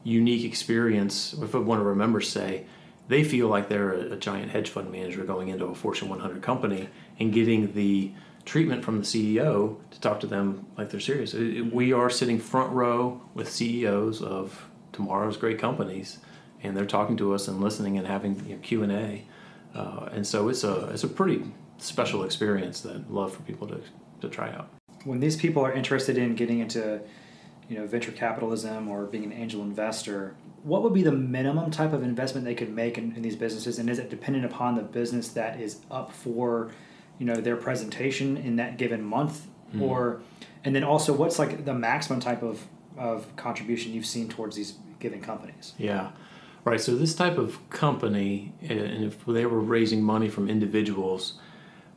unique 0.05 0.45
experience. 0.45 1.33
If 1.33 1.55
one 1.55 1.81
of 1.81 1.87
our 1.87 1.95
members 1.95 2.29
say 2.29 2.67
they 3.09 3.25
feel 3.25 3.49
like 3.49 3.69
they're 3.69 3.93
a, 3.93 4.13
a 4.13 4.17
giant 4.17 4.51
hedge 4.51 4.69
fund 4.69 4.91
manager 4.91 5.25
going 5.25 5.49
into 5.49 5.67
a 5.67 5.75
Fortune 5.75 6.09
100 6.09 6.43
company 6.43 6.89
and 7.19 7.33
getting 7.33 7.73
the 7.75 8.13
treatment 8.45 8.85
from 8.85 8.99
the 8.99 9.05
CEO 9.05 9.77
to 9.91 10.01
talk 10.01 10.21
to 10.21 10.27
them 10.27 10.67
like 10.77 10.91
they're 10.91 11.01
serious. 11.01 11.35
We 11.35 11.93
are 11.93 12.11
sitting 12.11 12.39
front 12.39 12.73
row 12.73 13.21
with 13.35 13.51
CEOs 13.51 14.23
of 14.23 14.69
tomorrow's 14.93 15.37
great 15.37 15.59
companies, 15.59 16.19
and 16.63 16.77
they're 16.77 16.87
talking 16.87 17.17
to 17.19 17.35
us 17.35 17.49
and 17.49 17.61
listening 17.61 17.99
and 17.99 18.07
having 18.07 18.43
you 18.47 18.57
know, 18.57 18.61
Q 18.63 18.83
and 18.83 18.93
A. 18.93 19.25
Uh, 19.75 20.09
and 20.13 20.27
so 20.27 20.49
it's 20.49 20.65
a 20.65 20.89
it's 20.91 21.05
a 21.05 21.09
pretty 21.09 21.43
special 21.79 22.25
experience 22.25 22.81
that 22.83 22.97
I'd 22.97 23.11
love 23.11 23.35
for 23.35 23.43
people 23.43 23.67
to, 23.69 23.81
to 24.21 24.29
try 24.29 24.51
out. 24.51 24.69
When 25.05 25.21
these 25.21 25.37
people 25.37 25.65
are 25.65 25.73
interested 25.73 26.17
in 26.17 26.35
getting 26.35 26.61
into 26.61 27.01
you 27.69 27.79
know 27.79 27.87
venture 27.87 28.13
capitalism 28.13 28.89
or 28.89 29.07
being 29.07 29.25
an 29.25 29.33
angel 29.33 29.63
investor, 29.63 30.37
what 30.63 30.83
would 30.83 30.95
be 30.95 31.03
the 31.03 31.13
minimum 31.13 31.71
type 31.71 31.93
of 31.93 32.03
investment 32.03 32.45
they 32.45 32.55
could 32.55 32.73
make 32.73 32.99
in, 32.99 33.15
in 33.17 33.23
these 33.23 33.37
businesses, 33.37 33.79
and 33.79 33.91
is 33.91 33.99
it 33.99 34.11
dependent 34.11 34.45
upon 34.45 34.75
the 34.75 34.83
business 34.83 35.29
that 35.29 35.61
is 35.61 35.81
up 35.91 36.13
for 36.13 36.71
you 37.19 37.27
know 37.27 37.37
their 37.37 37.57
presentation 37.57 38.37
in 38.37 38.57
that 38.57 38.77
given 38.77 39.03
month, 39.03 39.47
mm. 39.75 39.83
or 39.83 40.21
and 40.65 40.75
then 40.75 40.85
also 40.85 41.13
what's 41.13 41.39
like 41.39 41.65
the 41.65 41.75
maximum 41.75 42.21
type 42.21 42.43
of 42.43 42.67
of 42.97 43.35
contribution 43.37 43.93
you've 43.93 44.07
seen 44.07 44.29
towards 44.29 44.57
these 44.57 44.75
given 45.01 45.21
companies? 45.21 45.75
Yeah. 45.79 46.11
Right. 46.65 46.81
So 46.81 46.97
this 46.97 47.15
type 47.15 47.37
of 47.37 47.69
company, 47.69 48.53
and 48.63 49.05
if 49.05 49.25
they 49.27 49.45
were 49.45 49.61
raising 49.61 50.03
money 50.03 50.31
from 50.31 50.49
individuals, 50.49 51.35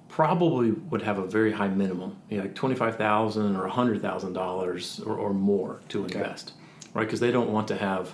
probably 0.09 0.71
would 0.71 1.01
have 1.03 1.19
a 1.19 1.25
very 1.25 1.53
high 1.53 1.69
minimum, 1.69 2.17
you 2.29 2.37
know, 2.37 2.43
like 2.43 2.55
twenty 2.55 2.75
five 2.75 2.97
thousand 2.97 3.55
or 3.55 3.67
hundred 3.67 4.01
thousand 4.01 4.33
dollars 4.33 4.99
or 5.05 5.33
more 5.33 5.79
to 5.89 6.03
okay. 6.03 6.17
invest, 6.19 6.53
right? 6.93 7.05
Because 7.05 7.21
they 7.21 7.31
don't 7.31 7.51
want 7.51 7.67
to 7.69 7.77
have 7.77 8.13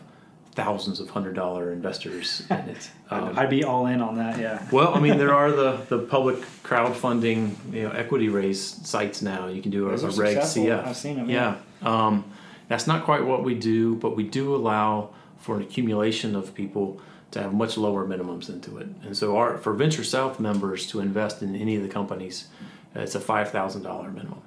thousands 0.54 1.00
of 1.00 1.10
hundred 1.10 1.36
dollar 1.36 1.72
investors 1.72 2.44
in 2.50 2.58
it. 2.58 2.90
Um, 3.10 3.38
I'd 3.38 3.50
be 3.50 3.64
all 3.64 3.88
in 3.88 4.02
on 4.02 4.18
that. 4.18 4.40
Yeah. 4.40 4.66
well, 4.72 4.94
I 4.94 5.00
mean, 5.00 5.18
there 5.24 5.34
are 5.34 5.52
the 5.52 5.80
the 5.90 6.00
public 6.00 6.38
crowdfunding, 6.64 7.56
you 7.74 7.84
know, 7.84 7.92
equity 7.92 8.30
raise 8.30 8.62
sites 8.62 9.22
now. 9.22 9.48
You 9.48 9.62
can 9.62 9.72
do 9.72 9.90
a, 9.90 9.94
a 9.94 10.10
Reg 10.12 10.38
CF. 10.38 10.86
I've 10.86 10.98
seen 10.98 11.18
them. 11.18 11.30
Yeah. 11.30 11.58
yeah. 11.82 12.08
Um, 12.08 12.26
that's 12.68 12.88
not 12.88 13.04
quite 13.04 13.26
what 13.26 13.44
we 13.44 13.56
do, 13.56 13.96
but 13.96 14.16
we 14.16 14.24
do 14.24 14.56
allow 14.56 15.10
for 15.38 15.58
an 15.58 15.62
accumulation 15.62 16.36
of 16.36 16.56
people 16.56 17.02
to 17.32 17.42
have 17.42 17.54
much 17.54 17.78
lower 17.78 18.06
minimums 18.06 18.48
into 18.50 18.78
it. 18.78 18.88
And 19.04 19.18
so, 19.18 19.36
our, 19.38 19.58
for 19.58 19.74
Venture 19.74 20.04
South 20.04 20.40
members 20.40 20.88
to 20.88 21.00
invest 21.00 21.42
in 21.42 21.56
any 21.56 21.76
of 21.76 21.84
the 21.84 21.90
companies, 21.90 22.48
it's 22.96 23.16
a 23.16 23.20
five 23.20 23.50
thousand 23.52 23.84
dollar 23.84 24.12
minimum 24.12 24.42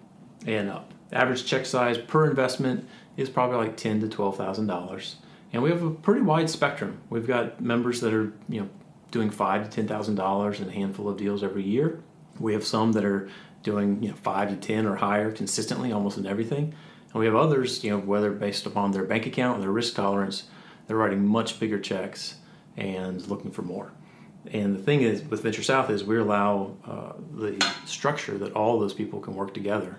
and 0.46 0.70
up. 0.70 0.92
Average 1.12 1.44
check 1.44 1.66
size 1.66 1.98
per 1.98 2.28
investment 2.28 2.88
is 3.16 3.28
probably 3.28 3.56
like 3.56 3.76
ten 3.76 4.00
to 4.00 4.08
twelve 4.08 4.36
thousand 4.36 4.66
dollars, 4.66 5.16
and 5.52 5.62
we 5.62 5.70
have 5.70 5.82
a 5.82 5.90
pretty 5.90 6.22
wide 6.22 6.50
spectrum. 6.50 7.00
We've 7.10 7.26
got 7.26 7.60
members 7.60 8.00
that 8.00 8.12
are 8.12 8.32
you 8.48 8.62
know 8.62 8.68
doing 9.10 9.30
five 9.30 9.64
to 9.64 9.70
ten 9.70 9.86
thousand 9.86 10.16
dollars 10.16 10.60
in 10.60 10.68
a 10.68 10.72
handful 10.72 11.08
of 11.08 11.16
deals 11.16 11.42
every 11.42 11.62
year. 11.62 12.02
We 12.38 12.52
have 12.52 12.64
some 12.64 12.92
that 12.92 13.04
are 13.04 13.28
doing 13.62 14.02
you 14.02 14.10
know 14.10 14.16
five 14.16 14.50
to 14.50 14.56
ten 14.56 14.86
or 14.86 14.96
higher 14.96 15.30
consistently, 15.32 15.92
almost 15.92 16.18
in 16.18 16.26
everything. 16.26 16.74
And 17.12 17.20
we 17.20 17.26
have 17.26 17.36
others, 17.36 17.82
you 17.82 17.90
know, 17.90 17.98
whether 17.98 18.30
based 18.30 18.66
upon 18.66 18.90
their 18.90 19.04
bank 19.04 19.26
account 19.26 19.58
or 19.58 19.60
their 19.62 19.70
risk 19.70 19.94
tolerance, 19.94 20.44
they're 20.86 20.96
writing 20.96 21.26
much 21.26 21.58
bigger 21.58 21.78
checks 21.78 22.36
and 22.76 23.26
looking 23.26 23.50
for 23.50 23.62
more. 23.62 23.92
And 24.52 24.76
the 24.76 24.82
thing 24.82 25.02
is, 25.02 25.22
with 25.22 25.42
Venture 25.42 25.62
South, 25.62 25.90
is 25.90 26.04
we 26.04 26.18
allow 26.18 26.76
uh, 26.86 27.12
the 27.34 27.74
structure 27.84 28.38
that 28.38 28.52
all 28.52 28.78
those 28.78 28.94
people 28.94 29.18
can 29.20 29.34
work 29.34 29.54
together. 29.54 29.98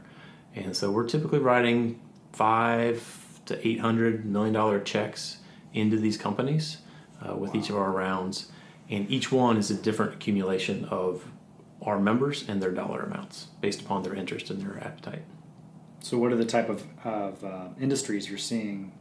And 0.56 0.76
so 0.76 0.90
we're 0.92 1.08
typically 1.08 1.40
writing 1.40 2.00
five 2.34 2.98
to 3.48 3.68
eight 3.68 3.80
hundred 3.80 4.26
million 4.26 4.54
dollar 4.54 4.80
checks 4.80 5.38
into 5.74 5.98
these 5.98 6.18
companies 6.18 6.78
uh, 7.22 7.36
with 7.36 7.54
wow. 7.54 7.60
each 7.60 7.70
of 7.70 7.76
our 7.76 7.92
rounds, 7.92 8.52
and 8.90 9.10
each 9.10 9.32
one 9.32 9.58
is 9.58 9.72
a 9.72 9.76
different 9.76 10.14
accumulation 10.14 10.86
of 10.86 11.26
our 11.82 12.00
members 12.00 12.48
and 12.48 12.62
their 12.62 12.72
dollar 12.72 13.02
amounts 13.02 13.48
based 13.62 13.82
upon 13.82 14.04
their 14.04 14.16
interest 14.16 14.50
and 14.50 14.62
their 14.62 14.84
appetite. 14.84 15.24
So, 16.00 16.18
what 16.18 16.32
are 16.32 16.36
the 16.36 16.46
type 16.46 16.70
of, 16.70 16.84
of 17.04 17.44
uh, 17.44 17.68
industries 17.80 18.30
you're 18.30 18.38
seeing 18.38 18.92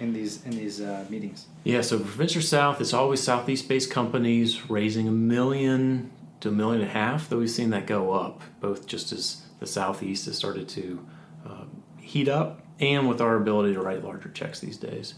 in 0.00 0.12
these 0.12 0.44
in 0.44 0.52
these 0.52 0.80
uh, 0.80 1.04
meetings? 1.08 1.46
Yeah, 1.64 1.80
so 1.80 1.98
for 1.98 2.04
Venture 2.04 2.42
South, 2.42 2.80
it's 2.80 2.92
always 2.92 3.22
Southeast-based 3.22 3.90
companies 3.90 4.70
raising 4.70 5.08
a 5.08 5.12
million 5.12 6.10
to 6.40 6.48
a 6.48 6.52
million 6.52 6.82
and 6.82 6.90
a 6.90 6.92
half. 6.92 7.28
Though 7.28 7.38
we've 7.38 7.50
seen 7.50 7.70
that 7.70 7.86
go 7.86 8.12
up, 8.12 8.42
both 8.60 8.86
just 8.86 9.12
as 9.12 9.42
the 9.60 9.66
Southeast 9.66 10.26
has 10.26 10.36
started 10.36 10.68
to 10.70 11.06
uh, 11.46 11.64
heat 12.00 12.28
up, 12.28 12.63
and 12.80 13.08
with 13.08 13.20
our 13.20 13.36
ability 13.36 13.74
to 13.74 13.80
write 13.80 14.04
larger 14.04 14.28
checks 14.30 14.60
these 14.60 14.76
days. 14.76 15.14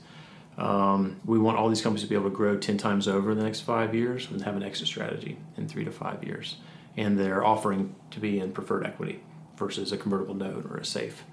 Um, 0.59 1.21
we 1.25 1.39
want 1.39 1.59
all 1.59 1.69
these 1.69 1.83
companies 1.83 2.03
to 2.03 2.09
be 2.09 2.15
able 2.15 2.31
to 2.31 2.37
grow 2.37 2.57
10 2.57 2.79
times 2.79 3.07
over 3.09 3.31
in 3.31 3.39
the 3.39 3.45
next 3.45 3.61
five 3.61 3.95
years 3.95 4.29
and 4.31 4.41
have 4.43 4.57
an 4.57 4.63
exit 4.63 4.87
strategy 4.87 5.39
in 5.57 5.69
three 5.69 5.85
to 5.85 5.91
five 5.91 6.25
years. 6.25 6.57
And 6.97 7.19
they're 7.19 7.45
offering 7.45 7.95
to 8.13 8.21
be 8.21 8.39
in 8.39 8.53
preferred 8.53 8.87
equity 8.87 9.21
versus 9.57 9.93
a 9.93 9.99
convertible 9.99 10.35
note 10.35 10.67
or 10.71 10.79
a 10.79 10.85
safe. 10.85 11.25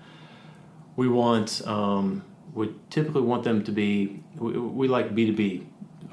We 0.95 1.07
want 1.07 1.65
um, 1.65 2.23
would 2.53 2.89
typically 2.91 3.21
want 3.21 3.43
them 3.43 3.63
to 3.63 3.71
be 3.71 4.23
we, 4.35 4.57
we 4.57 4.87
like 4.87 5.15
b2b 5.15 5.65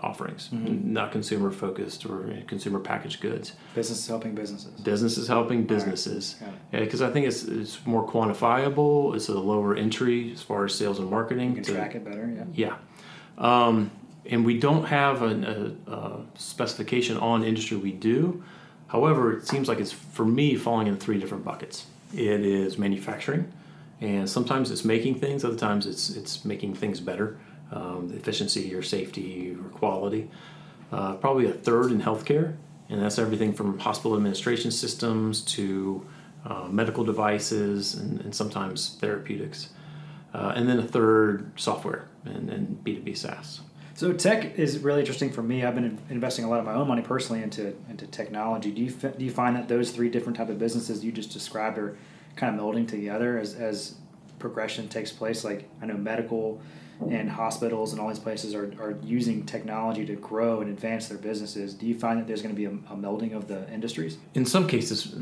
offerings 0.03 0.49
mm-hmm. 0.53 0.93
not 0.93 1.13
consumer 1.13 1.51
focused 1.51 2.07
or 2.07 2.33
consumer 2.47 2.79
packaged 2.79 3.21
goods. 3.21 3.53
Businesses 3.75 4.07
helping 4.07 4.35
businesses. 4.35 4.81
Businesses 4.81 5.29
helping 5.29 5.65
businesses. 5.65 6.37
Because 6.71 7.01
right. 7.01 7.01
yeah, 7.01 7.07
i 7.07 7.13
think 7.13 7.27
it's 7.27 7.45
it's 7.45 7.87
more 7.87 8.07
quantifiable 8.07 9.15
it's 9.15 9.29
a 9.29 9.39
lower 9.39 9.75
entry 9.75 10.33
as 10.33 10.43
far 10.43 10.65
as 10.65 10.75
sales 10.75 10.99
and 10.99 11.11
marketing 11.11 11.51
you 11.51 11.55
can 11.57 11.65
to, 11.65 11.73
track 11.73 11.95
it 11.95 12.05
better 12.05 12.33
yeah. 12.55 12.77
Yeah. 13.39 13.67
Um, 13.67 13.91
and 14.27 14.45
we 14.45 14.59
don't 14.59 14.85
have 14.85 15.23
a, 15.23 15.75
a, 15.87 15.93
a 15.93 16.21
specification 16.35 17.17
on 17.17 17.43
industry 17.43 17.79
we 17.79 17.93
do. 17.93 18.43
However 18.89 19.37
it 19.37 19.47
seems 19.47 19.69
like 19.69 19.81
it's 19.81 19.93
for 19.93 20.25
me 20.25 20.57
falling 20.57 20.87
in 20.87 20.97
three 20.97 21.19
different 21.19 21.45
buckets. 21.45 21.87
It 22.13 22.41
is 22.45 22.77
manufacturing 22.77 23.53
and 24.01 24.29
sometimes 24.29 24.71
it's 24.71 24.85
making 24.85 25.17
things 25.17 25.45
other 25.45 25.57
times 25.57 25.87
it's 25.87 26.11
it's 26.11 26.45
making 26.45 26.75
things 26.75 27.01
better 27.01 27.39
um, 27.73 28.13
efficiency 28.15 28.75
or 28.75 28.83
safety 28.83 29.57
or 29.59 29.69
quality 29.71 30.29
uh, 30.93 31.15
probably 31.15 31.47
a 31.47 31.53
third 31.53 31.91
in 31.93 32.01
healthcare 32.01 32.57
and 32.89 33.01
that's 33.01 33.19
everything 33.19 33.53
from 33.53 33.79
hospital 33.79 34.17
administration 34.17 34.71
systems 34.71 35.43
to 35.43 36.07
uh, 36.45 36.67
medical 36.69 37.05
devices 37.05 37.95
and, 37.95 38.21
and 38.23 38.35
sometimes 38.35 38.97
therapeutics 39.01 39.71
uh, 40.35 40.53
and 40.55 40.69
then 40.69 40.79
a 40.79 40.87
third 40.87 41.51
software 41.57 42.09
and, 42.25 42.51
and 42.51 42.85
b2b 42.85 43.17
saas 43.17 43.61
so 43.95 44.15
tech 44.15 44.59
is 44.59 44.79
really 44.79 45.01
interesting 45.01 45.31
for 45.31 45.43
me. 45.43 45.63
I've 45.63 45.75
been 45.75 45.99
investing 46.09 46.47
a 46.47 46.49
lot 46.49 46.59
of 46.59 46.65
my 46.65 46.73
own 46.73 46.89
money 46.89 47.03
personally 47.03 47.43
into 47.43 47.75
into 47.91 48.07
technology. 48.07 48.71
Do 48.71 48.81
you 48.81 48.91
do 48.91 49.23
you 49.23 49.31
find 49.31 49.55
that 49.57 49.69
those 49.69 49.91
three 49.91 50.09
different 50.09 50.39
type 50.39 50.49
of 50.49 50.59
businesses 50.59 51.05
you 51.05 51.13
just 51.13 51.33
described 51.33 51.77
are 51.77 51.99
kind 52.35 52.59
of 52.59 52.65
melding 52.65 52.89
together 52.89 53.39
as, 53.39 53.55
as 53.55 53.97
progression 54.39 54.89
takes 54.89 55.13
place. 55.13 55.45
Like 55.45 55.69
I 55.81 55.87
know 55.87 55.97
medical 55.97 56.61
and 57.09 57.31
hospitals 57.31 57.93
and 57.93 58.01
all 58.01 58.09
these 58.09 58.19
places 58.19 58.55
are, 58.55 58.73
are 58.81 58.99
using 59.03 59.47
technology 59.47 60.05
to 60.07 60.15
grow 60.17 60.61
and 60.61 60.71
advance 60.71 61.09
their 61.09 61.19
businesses. 61.19 61.75
Do 61.75 61.87
you 61.87 61.99
find 61.99 62.19
that 62.19 62.27
there's 62.27 62.43
going 62.43 62.55
to 62.55 62.59
be 62.59 62.67
a, 62.67 62.93
a 62.93 62.97
melding 62.97 63.35
of 63.35 63.49
the 63.49 63.71
industries? 63.73 64.19
In 64.35 64.45
some 64.45 64.67
cases, 64.67 65.15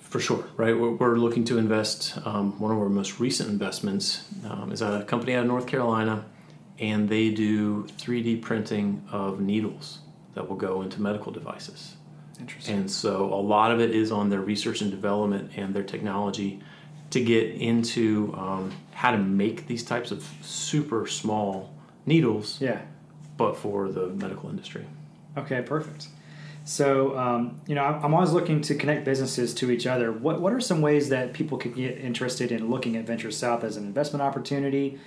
for 0.00 0.20
sure, 0.20 0.44
right? 0.56 0.78
We're, 0.78 0.92
we're 0.92 1.16
looking 1.16 1.44
to 1.44 1.58
invest. 1.58 2.18
Um, 2.26 2.58
one 2.60 2.70
of 2.70 2.78
our 2.78 2.88
most 2.88 3.18
recent 3.18 3.48
investments 3.48 4.24
um, 4.48 4.72
is 4.72 4.82
a 4.82 5.04
company 5.04 5.34
out 5.34 5.42
of 5.42 5.46
North 5.46 5.66
Carolina, 5.66 6.24
and 6.78 7.08
they 7.08 7.30
do 7.30 7.84
3D 7.98 8.42
printing 8.42 9.04
of 9.10 9.40
needles 9.40 10.00
that 10.34 10.48
will 10.48 10.56
go 10.56 10.82
into 10.82 11.00
medical 11.00 11.32
devices. 11.32 11.96
Interesting. 12.40 12.76
And 12.76 12.90
so 12.90 13.32
a 13.32 13.40
lot 13.40 13.70
of 13.70 13.80
it 13.80 13.90
is 13.90 14.10
on 14.10 14.28
their 14.28 14.40
research 14.40 14.80
and 14.80 14.90
development 14.90 15.52
and 15.56 15.74
their 15.74 15.84
technology 15.84 16.60
to 17.10 17.22
get 17.22 17.50
into 17.50 18.34
um, 18.36 18.72
how 18.92 19.10
to 19.10 19.18
make 19.18 19.66
these 19.66 19.82
types 19.82 20.10
of 20.10 20.28
super 20.42 21.06
small 21.06 21.74
needles. 22.06 22.60
Yeah. 22.60 22.82
But 23.36 23.56
for 23.56 23.88
the 23.88 24.08
medical 24.08 24.50
industry. 24.50 24.86
Okay, 25.36 25.62
perfect. 25.62 26.08
So, 26.64 27.18
um, 27.18 27.60
you 27.66 27.74
know, 27.74 27.82
I'm 27.82 28.14
always 28.14 28.30
looking 28.30 28.60
to 28.62 28.74
connect 28.74 29.04
businesses 29.04 29.52
to 29.54 29.70
each 29.70 29.86
other. 29.86 30.12
What, 30.12 30.40
what 30.40 30.52
are 30.52 30.60
some 30.60 30.80
ways 30.80 31.08
that 31.08 31.32
people 31.32 31.58
could 31.58 31.74
get 31.74 31.98
interested 31.98 32.52
in 32.52 32.70
looking 32.70 32.96
at 32.96 33.04
Venture 33.04 33.32
South 33.32 33.64
as 33.64 33.76
an 33.76 33.84
investment 33.84 34.22
opportunity? 34.22 35.00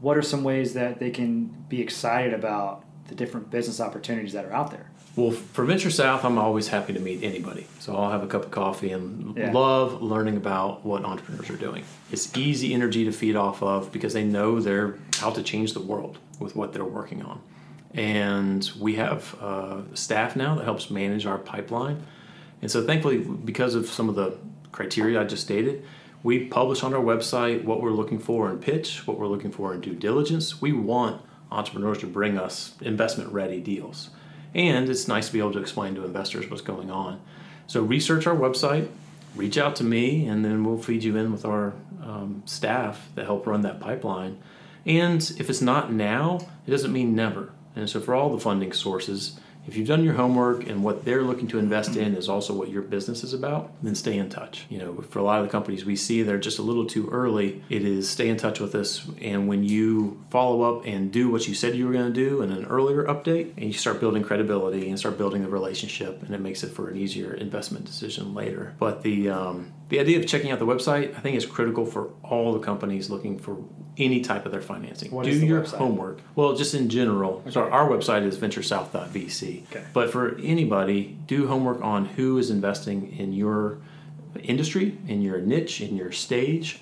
What 0.00 0.16
are 0.16 0.22
some 0.22 0.44
ways 0.44 0.72
that 0.74 1.00
they 1.00 1.10
can 1.10 1.46
be 1.68 1.80
excited 1.82 2.32
about 2.32 2.84
the 3.08 3.14
different 3.14 3.50
business 3.50 3.80
opportunities 3.80 4.32
that 4.32 4.46
are 4.46 4.52
out 4.52 4.70
there? 4.70 4.90
Well, 5.16 5.30
for 5.30 5.64
Venture 5.64 5.90
South, 5.90 6.24
I'm 6.24 6.38
always 6.38 6.68
happy 6.68 6.92
to 6.92 6.98
meet 6.98 7.22
anybody. 7.22 7.68
So 7.78 7.94
I'll 7.94 8.10
have 8.10 8.24
a 8.24 8.26
cup 8.26 8.46
of 8.46 8.50
coffee 8.50 8.90
and 8.90 9.36
yeah. 9.36 9.52
love 9.52 10.02
learning 10.02 10.36
about 10.36 10.84
what 10.84 11.04
entrepreneurs 11.04 11.48
are 11.50 11.56
doing. 11.56 11.84
It's 12.10 12.36
easy 12.36 12.74
energy 12.74 13.04
to 13.04 13.12
feed 13.12 13.36
off 13.36 13.62
of 13.62 13.92
because 13.92 14.12
they 14.12 14.24
know 14.24 14.60
they're 14.60 14.98
how 15.18 15.30
to 15.30 15.42
change 15.42 15.72
the 15.72 15.80
world 15.80 16.18
with 16.40 16.56
what 16.56 16.72
they're 16.72 16.84
working 16.84 17.22
on. 17.22 17.40
And 17.92 18.68
we 18.80 18.96
have 18.96 19.36
uh, 19.40 19.82
staff 19.94 20.34
now 20.34 20.56
that 20.56 20.64
helps 20.64 20.90
manage 20.90 21.26
our 21.26 21.38
pipeline. 21.38 22.04
And 22.60 22.68
so, 22.68 22.84
thankfully, 22.84 23.18
because 23.18 23.76
of 23.76 23.86
some 23.86 24.08
of 24.08 24.16
the 24.16 24.36
criteria 24.72 25.20
I 25.20 25.24
just 25.24 25.44
stated, 25.44 25.84
we 26.24 26.46
publish 26.46 26.82
on 26.82 26.92
our 26.92 27.02
website 27.02 27.62
what 27.62 27.80
we're 27.80 27.90
looking 27.92 28.18
for 28.18 28.50
in 28.50 28.58
pitch, 28.58 29.06
what 29.06 29.16
we're 29.16 29.28
looking 29.28 29.52
for 29.52 29.74
in 29.74 29.80
due 29.80 29.94
diligence. 29.94 30.60
We 30.60 30.72
want 30.72 31.22
entrepreneurs 31.52 31.98
to 31.98 32.08
bring 32.08 32.36
us 32.36 32.74
investment 32.80 33.30
ready 33.32 33.60
deals. 33.60 34.10
And 34.54 34.88
it's 34.88 35.08
nice 35.08 35.26
to 35.26 35.32
be 35.32 35.40
able 35.40 35.52
to 35.52 35.58
explain 35.58 35.94
to 35.96 36.04
investors 36.04 36.48
what's 36.48 36.62
going 36.62 36.90
on. 36.90 37.20
So 37.66 37.82
research 37.82 38.26
our 38.26 38.36
website, 38.36 38.88
reach 39.34 39.58
out 39.58 39.74
to 39.76 39.84
me, 39.84 40.26
and 40.26 40.44
then 40.44 40.64
we'll 40.64 40.78
feed 40.78 41.02
you 41.02 41.16
in 41.16 41.32
with 41.32 41.44
our 41.44 41.72
um, 42.02 42.42
staff 42.44 43.08
that 43.14 43.24
help 43.24 43.46
run 43.46 43.62
that 43.62 43.80
pipeline. 43.80 44.38
And 44.86 45.22
if 45.38 45.48
it's 45.50 45.62
not 45.62 45.92
now, 45.92 46.46
it 46.66 46.70
doesn't 46.70 46.92
mean 46.92 47.14
never. 47.14 47.52
And 47.74 47.88
so 47.88 48.00
for 48.00 48.14
all 48.14 48.30
the 48.30 48.38
funding 48.38 48.72
sources, 48.72 49.40
If 49.66 49.76
you've 49.76 49.88
done 49.88 50.04
your 50.04 50.14
homework 50.14 50.68
and 50.68 50.84
what 50.84 51.04
they're 51.04 51.22
looking 51.22 51.48
to 51.48 51.58
invest 51.58 51.96
in 51.96 52.14
is 52.14 52.28
also 52.28 52.52
what 52.52 52.68
your 52.68 52.82
business 52.82 53.24
is 53.24 53.32
about, 53.32 53.72
then 53.82 53.94
stay 53.94 54.18
in 54.18 54.28
touch. 54.28 54.66
You 54.68 54.78
know, 54.78 55.02
for 55.02 55.18
a 55.18 55.22
lot 55.22 55.40
of 55.40 55.46
the 55.46 55.50
companies 55.50 55.84
we 55.84 55.96
see, 55.96 56.22
they're 56.22 56.38
just 56.38 56.58
a 56.58 56.62
little 56.62 56.86
too 56.86 57.08
early. 57.10 57.62
It 57.70 57.82
is 57.84 58.08
stay 58.08 58.28
in 58.28 58.36
touch 58.36 58.60
with 58.60 58.74
us, 58.74 59.06
and 59.20 59.48
when 59.48 59.64
you 59.64 60.22
follow 60.30 60.62
up 60.62 60.84
and 60.86 61.10
do 61.10 61.30
what 61.30 61.48
you 61.48 61.54
said 61.54 61.74
you 61.74 61.86
were 61.86 61.92
going 61.92 62.12
to 62.12 62.28
do 62.28 62.42
in 62.42 62.52
an 62.52 62.66
earlier 62.66 63.04
update, 63.04 63.52
and 63.56 63.66
you 63.66 63.72
start 63.72 64.00
building 64.00 64.22
credibility 64.22 64.88
and 64.88 64.98
start 64.98 65.16
building 65.16 65.42
the 65.42 65.48
relationship, 65.48 66.22
and 66.22 66.34
it 66.34 66.40
makes 66.40 66.62
it 66.62 66.68
for 66.70 66.88
an 66.90 66.96
easier 66.96 67.32
investment 67.34 67.84
decision 67.86 68.34
later. 68.34 68.74
But 68.78 69.02
the 69.02 69.30
um, 69.30 69.72
the 69.88 70.00
idea 70.00 70.18
of 70.18 70.26
checking 70.26 70.50
out 70.50 70.58
the 70.58 70.66
website, 70.66 71.16
I 71.16 71.20
think, 71.20 71.36
is 71.36 71.46
critical 71.46 71.86
for 71.86 72.10
all 72.22 72.52
the 72.52 72.58
companies 72.58 73.10
looking 73.10 73.38
for 73.38 73.56
any 73.96 74.20
type 74.22 74.44
of 74.44 74.52
their 74.52 74.62
financing. 74.62 75.10
What 75.12 75.24
Do 75.24 75.30
is 75.30 75.40
the 75.40 75.46
your 75.46 75.62
website? 75.62 75.76
homework. 75.76 76.18
Well, 76.34 76.56
just 76.56 76.74
in 76.74 76.88
general. 76.88 77.44
So 77.50 77.62
our 77.62 77.88
website 77.88 78.22
is 78.24 78.36
venturesouth.vc. 78.36 79.53
Okay. 79.70 79.84
But 79.92 80.10
for 80.10 80.36
anybody, 80.38 81.18
do 81.26 81.46
homework 81.46 81.82
on 81.82 82.04
who 82.04 82.38
is 82.38 82.50
investing 82.50 83.16
in 83.18 83.32
your 83.32 83.78
industry, 84.42 84.98
in 85.06 85.22
your 85.22 85.40
niche, 85.40 85.80
in 85.80 85.96
your 85.96 86.12
stage. 86.12 86.80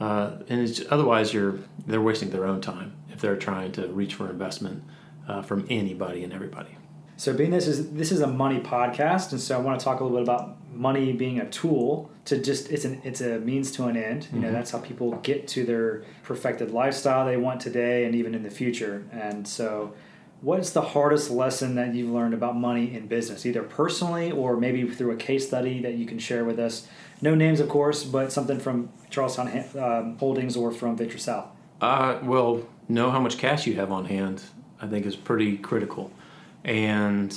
Uh, 0.00 0.38
and 0.48 0.60
it's, 0.60 0.82
otherwise, 0.90 1.32
you're 1.32 1.58
they're 1.86 2.00
wasting 2.00 2.30
their 2.30 2.46
own 2.46 2.60
time 2.60 2.94
if 3.10 3.20
they're 3.20 3.36
trying 3.36 3.72
to 3.72 3.86
reach 3.88 4.14
for 4.14 4.28
investment 4.28 4.82
uh, 5.28 5.42
from 5.42 5.66
anybody 5.70 6.24
and 6.24 6.32
everybody. 6.32 6.76
So, 7.16 7.32
being 7.32 7.50
this 7.50 7.68
is 7.68 7.90
this 7.92 8.10
is 8.10 8.20
a 8.20 8.26
money 8.26 8.58
podcast, 8.58 9.30
and 9.32 9.40
so 9.40 9.56
I 9.56 9.60
want 9.60 9.78
to 9.78 9.84
talk 9.84 10.00
a 10.00 10.04
little 10.04 10.18
bit 10.18 10.24
about 10.24 10.56
money 10.72 11.12
being 11.12 11.38
a 11.38 11.48
tool 11.48 12.10
to 12.24 12.38
just 12.38 12.70
it's 12.72 12.84
an 12.84 13.00
it's 13.04 13.20
a 13.20 13.38
means 13.38 13.70
to 13.72 13.84
an 13.84 13.96
end. 13.96 14.26
You 14.32 14.40
know, 14.40 14.50
that's 14.50 14.72
how 14.72 14.80
people 14.80 15.12
get 15.22 15.46
to 15.48 15.64
their 15.64 16.02
perfected 16.24 16.72
lifestyle 16.72 17.24
they 17.24 17.36
want 17.36 17.60
today 17.60 18.04
and 18.04 18.16
even 18.16 18.34
in 18.34 18.42
the 18.42 18.50
future. 18.50 19.06
And 19.12 19.46
so, 19.46 19.94
what's 20.44 20.70
the 20.70 20.82
hardest 20.82 21.30
lesson 21.30 21.74
that 21.74 21.94
you've 21.94 22.10
learned 22.10 22.34
about 22.34 22.54
money 22.54 22.94
in 22.94 23.06
business, 23.06 23.46
either 23.46 23.62
personally 23.62 24.30
or 24.30 24.56
maybe 24.56 24.86
through 24.90 25.10
a 25.10 25.16
case 25.16 25.46
study 25.46 25.80
that 25.80 25.94
you 25.94 26.04
can 26.04 26.18
share 26.18 26.44
with 26.44 26.58
us? 26.58 26.86
No 27.22 27.34
names, 27.34 27.60
of 27.60 27.68
course, 27.68 28.04
but 28.04 28.30
something 28.30 28.60
from 28.60 28.90
Charlestown 29.08 29.64
um, 29.78 30.18
Holdings 30.18 30.56
or 30.56 30.70
from 30.70 30.96
Venture 30.96 31.18
South. 31.18 31.46
Uh, 31.80 32.18
well, 32.22 32.66
know 32.88 33.10
how 33.10 33.20
much 33.20 33.38
cash 33.38 33.66
you 33.66 33.76
have 33.76 33.90
on 33.90 34.04
hand. 34.04 34.42
I 34.80 34.86
think 34.86 35.06
is 35.06 35.16
pretty 35.16 35.56
critical. 35.56 36.12
And 36.62 37.36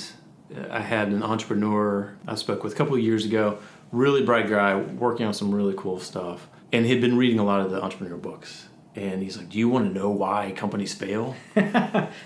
I 0.70 0.80
had 0.80 1.08
an 1.08 1.22
entrepreneur 1.22 2.14
I 2.26 2.34
spoke 2.34 2.62
with 2.62 2.74
a 2.74 2.76
couple 2.76 2.94
of 2.94 3.00
years 3.00 3.24
ago, 3.24 3.58
really 3.90 4.22
bright 4.22 4.48
guy, 4.48 4.76
working 4.76 5.24
on 5.24 5.32
some 5.32 5.54
really 5.54 5.74
cool 5.76 5.98
stuff, 5.98 6.46
and 6.72 6.84
he'd 6.84 7.00
been 7.00 7.16
reading 7.16 7.38
a 7.38 7.44
lot 7.44 7.60
of 7.60 7.70
the 7.70 7.82
entrepreneur 7.82 8.16
books. 8.16 8.67
And 8.98 9.22
he's 9.22 9.36
like, 9.38 9.48
"Do 9.48 9.58
you 9.58 9.68
want 9.68 9.86
to 9.86 9.92
know 9.96 10.10
why 10.10 10.52
companies 10.56 10.92
fail?" 10.92 11.36
he 11.54 11.60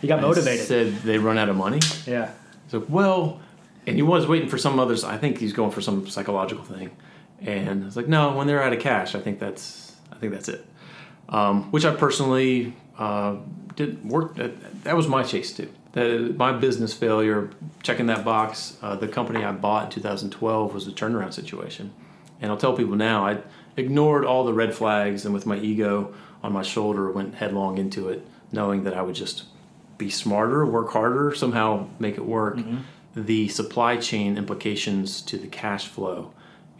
got 0.08 0.18
I 0.18 0.22
motivated. 0.22 0.66
said 0.66 0.94
they 1.02 1.18
run 1.18 1.36
out 1.36 1.50
of 1.50 1.56
money. 1.56 1.80
yeah. 2.06 2.30
So 2.68 2.86
well, 2.88 3.40
and 3.86 3.96
he 3.96 4.02
was 4.02 4.26
waiting 4.26 4.48
for 4.48 4.56
some 4.56 4.80
others. 4.80 5.04
I 5.04 5.18
think 5.18 5.36
he's 5.38 5.52
going 5.52 5.70
for 5.70 5.82
some 5.82 6.08
psychological 6.08 6.64
thing, 6.64 6.90
and 7.42 7.84
it's 7.84 7.94
like, 7.96 8.08
no, 8.08 8.34
when 8.34 8.46
they're 8.46 8.62
out 8.62 8.72
of 8.72 8.80
cash, 8.80 9.14
I 9.14 9.20
think 9.20 9.38
that's 9.38 9.94
I 10.10 10.16
think 10.16 10.32
that's 10.32 10.48
it. 10.48 10.64
Um, 11.28 11.70
which 11.72 11.84
I 11.84 11.94
personally 11.94 12.74
uh, 12.98 13.36
did 13.76 14.02
work. 14.08 14.36
That, 14.36 14.84
that 14.84 14.96
was 14.96 15.06
my 15.08 15.22
chase 15.22 15.52
too. 15.54 15.68
That 15.92 16.36
my 16.38 16.52
business 16.52 16.94
failure, 16.94 17.50
checking 17.82 18.06
that 18.06 18.24
box. 18.24 18.78
Uh, 18.80 18.96
the 18.96 19.08
company 19.08 19.44
I 19.44 19.52
bought 19.52 19.84
in 19.84 19.90
2012 19.90 20.72
was 20.72 20.86
a 20.86 20.90
turnaround 20.92 21.34
situation, 21.34 21.92
and 22.40 22.50
I'll 22.50 22.56
tell 22.56 22.74
people 22.74 22.96
now 22.96 23.26
I 23.26 23.42
ignored 23.76 24.24
all 24.24 24.44
the 24.44 24.54
red 24.54 24.74
flags 24.74 25.24
and 25.26 25.34
with 25.34 25.44
my 25.44 25.56
ego 25.58 26.14
on 26.42 26.52
my 26.52 26.62
shoulder 26.62 27.10
went 27.10 27.36
headlong 27.36 27.78
into 27.78 28.08
it, 28.08 28.26
knowing 28.50 28.84
that 28.84 28.94
I 28.94 29.02
would 29.02 29.14
just 29.14 29.44
be 29.98 30.10
smarter, 30.10 30.66
work 30.66 30.90
harder, 30.90 31.34
somehow 31.34 31.88
make 31.98 32.16
it 32.16 32.26
work. 32.26 32.56
Mm-hmm. 32.56 32.78
The 33.14 33.48
supply 33.48 33.98
chain 33.98 34.36
implications 34.36 35.20
to 35.22 35.36
the 35.36 35.46
cash 35.46 35.86
flow 35.86 36.32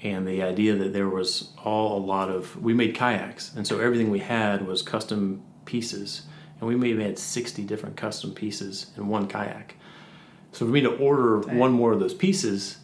and 0.03 0.27
the 0.27 0.43
idea 0.43 0.75
that 0.75 0.93
there 0.93 1.09
was 1.09 1.53
all 1.65 1.97
a 1.97 2.03
lot 2.05 2.29
of 2.29 2.61
we 2.61 2.75
made 2.75 2.95
kayaks 2.95 3.55
and 3.55 3.67
so 3.67 3.79
everything 3.79 4.11
we 4.11 4.19
had 4.19 4.67
was 4.67 4.83
custom 4.83 5.43
pieces 5.65 6.23
and 6.59 6.69
we 6.69 6.75
maybe 6.75 7.03
had 7.03 7.19
60 7.19 7.63
different 7.65 7.97
custom 7.97 8.33
pieces 8.33 8.87
in 8.97 9.09
one 9.09 9.29
kayak. 9.29 9.77
So 10.53 10.67
for 10.67 10.73
me 10.73 10.81
to 10.81 10.97
order 10.97 11.39
one 11.39 11.73
more 11.73 11.93
of 11.93 12.01
those 12.01 12.15
pieces 12.15 12.79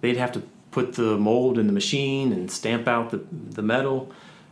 they'd 0.00 0.16
have 0.16 0.32
to 0.32 0.42
put 0.70 0.94
the 0.94 1.18
mold 1.18 1.58
in 1.58 1.66
the 1.66 1.72
machine 1.72 2.32
and 2.32 2.50
stamp 2.50 2.88
out 2.88 3.10
the, 3.10 3.22
the 3.30 3.62
metal. 3.62 4.10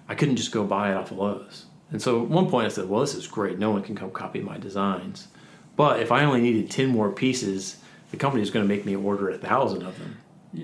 I 0.08 0.14
couldn't 0.14 0.36
just 0.36 0.52
go 0.52 0.64
buy 0.64 0.90
it 0.90 0.96
off 0.96 1.10
of 1.12 1.18
lowes 1.18 1.66
and 1.92 2.00
so 2.02 2.22
at 2.22 2.28
one 2.28 2.48
point 2.48 2.66
i 2.66 2.68
said 2.68 2.88
well 2.88 3.00
this 3.00 3.14
is 3.14 3.26
great 3.26 3.58
no 3.58 3.70
one 3.70 3.82
can 3.82 3.94
come 3.94 4.10
copy 4.10 4.40
my 4.40 4.56
designs 4.58 5.28
but 5.76 6.00
if 6.00 6.10
i 6.12 6.24
only 6.24 6.40
needed 6.40 6.70
10 6.70 6.88
more 6.88 7.10
pieces 7.12 7.78
the 8.10 8.16
company 8.16 8.42
is 8.42 8.50
going 8.50 8.64
to 8.66 8.68
make 8.68 8.84
me 8.84 8.96
order 8.96 9.28
a 9.30 9.38
thousand 9.38 9.82
of 9.82 9.98
them 9.98 10.16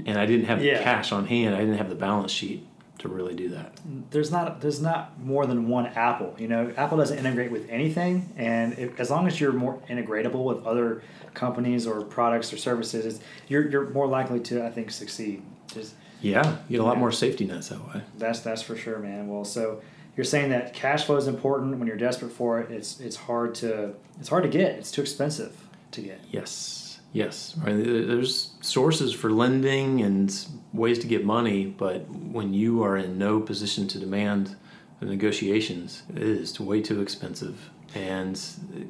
and 0.04 0.18
I 0.18 0.26
didn't 0.26 0.46
have 0.46 0.60
Yeah. 0.64 0.78
the 0.78 0.82
cash 0.82 1.12
on 1.12 1.26
hand. 1.28 1.54
I 1.54 1.60
didn't 1.60 1.78
have 1.78 1.88
the 1.88 1.94
balance 1.94 2.32
sheet 2.32 2.66
to 2.98 3.08
really 3.08 3.36
do 3.36 3.50
that. 3.50 3.78
there's 4.10 4.32
not 4.32 4.60
there's 4.60 4.82
not 4.82 5.16
more 5.22 5.46
than 5.46 5.68
one 5.68 5.86
Apple. 5.86 6.34
You 6.38 6.48
know, 6.48 6.72
Apple 6.76 6.98
doesn't 6.98 7.16
integrate 7.16 7.52
with 7.52 7.70
anything, 7.70 8.32
and 8.36 8.76
if, 8.80 8.98
as 8.98 9.10
long 9.10 9.28
as 9.28 9.40
you're 9.40 9.52
more 9.52 9.80
integratable 9.88 10.42
with 10.42 10.66
other 10.66 11.02
companies 11.34 11.86
or 11.86 12.00
products 12.02 12.52
or 12.52 12.56
services, 12.56 13.20
you're 13.46 13.70
you're 13.70 13.88
more 13.90 14.08
likely 14.08 14.40
to 14.40 14.64
I 14.66 14.70
think 14.70 14.90
succeed. 14.90 15.44
Just 15.72 15.94
Yeah, 16.20 16.56
you 16.68 16.78
get 16.78 16.80
a 16.80 16.84
lot 16.84 16.98
more 16.98 17.12
safety 17.12 17.44
nets 17.46 17.68
that 17.68 17.78
way. 17.86 18.02
that's 18.18 18.40
that's 18.40 18.62
for 18.62 18.74
sure, 18.74 18.98
man. 18.98 19.28
Well, 19.28 19.44
so 19.44 19.82
you're 20.16 20.24
saying 20.24 20.50
that 20.50 20.72
cash 20.72 21.04
flow 21.04 21.16
is 21.16 21.26
important 21.26 21.78
when 21.78 21.86
you're 21.86 21.96
desperate 21.96 22.32
for 22.32 22.60
it. 22.60 22.70
It's 22.70 23.00
it's 23.00 23.16
hard 23.16 23.54
to 23.56 23.94
it's 24.18 24.28
hard 24.28 24.44
to 24.44 24.48
get. 24.48 24.72
It's 24.72 24.90
too 24.90 25.02
expensive 25.02 25.54
to 25.92 26.00
get. 26.00 26.20
Yes, 26.30 27.00
yes. 27.12 27.54
Right. 27.58 27.76
There's 27.76 28.54
sources 28.62 29.12
for 29.12 29.30
lending 29.30 30.00
and 30.00 30.34
ways 30.72 30.98
to 31.00 31.06
get 31.06 31.24
money, 31.24 31.66
but 31.66 32.08
when 32.08 32.54
you 32.54 32.82
are 32.82 32.96
in 32.96 33.18
no 33.18 33.40
position 33.40 33.86
to 33.88 33.98
demand 33.98 34.56
the 35.00 35.06
negotiations, 35.06 36.02
it 36.08 36.22
is 36.22 36.58
way 36.58 36.80
too 36.80 37.02
expensive. 37.02 37.70
And 37.94 38.40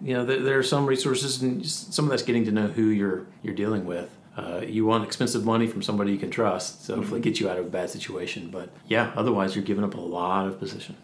you 0.03 0.15
know 0.15 0.25
there, 0.25 0.41
there 0.41 0.59
are 0.59 0.65
some 0.65 0.87
resources, 0.87 1.43
and 1.43 1.67
some 1.67 2.07
of 2.07 2.11
that's 2.11 2.23
getting 2.23 2.45
to 2.45 2.53
know 2.53 2.69
who 2.69 2.87
you're 2.87 3.27
you're 3.43 3.55
dealing 3.55 3.85
with. 3.85 4.11
Uh, 4.37 4.61
you 4.67 4.85
want 4.85 5.03
expensive 5.03 5.47
money 5.47 5.67
from 5.67 5.83
somebody 5.83 6.12
you 6.12 6.19
can 6.19 6.31
trust, 6.31 6.85
so 6.85 6.97
hopefully 6.97 7.21
get 7.21 7.41
you 7.41 7.49
out 7.49 7.59
of 7.59 7.67
a 7.67 7.71
bad 7.71 7.89
situation. 7.89 8.51
But 8.51 8.71
yeah, 8.87 9.12
otherwise 9.17 9.57
you're 9.57 9.65
giving 9.65 9.83
up 9.83 9.95
a 9.95 10.01
lot 10.01 10.47
of 10.47 10.59
position. 10.59 10.95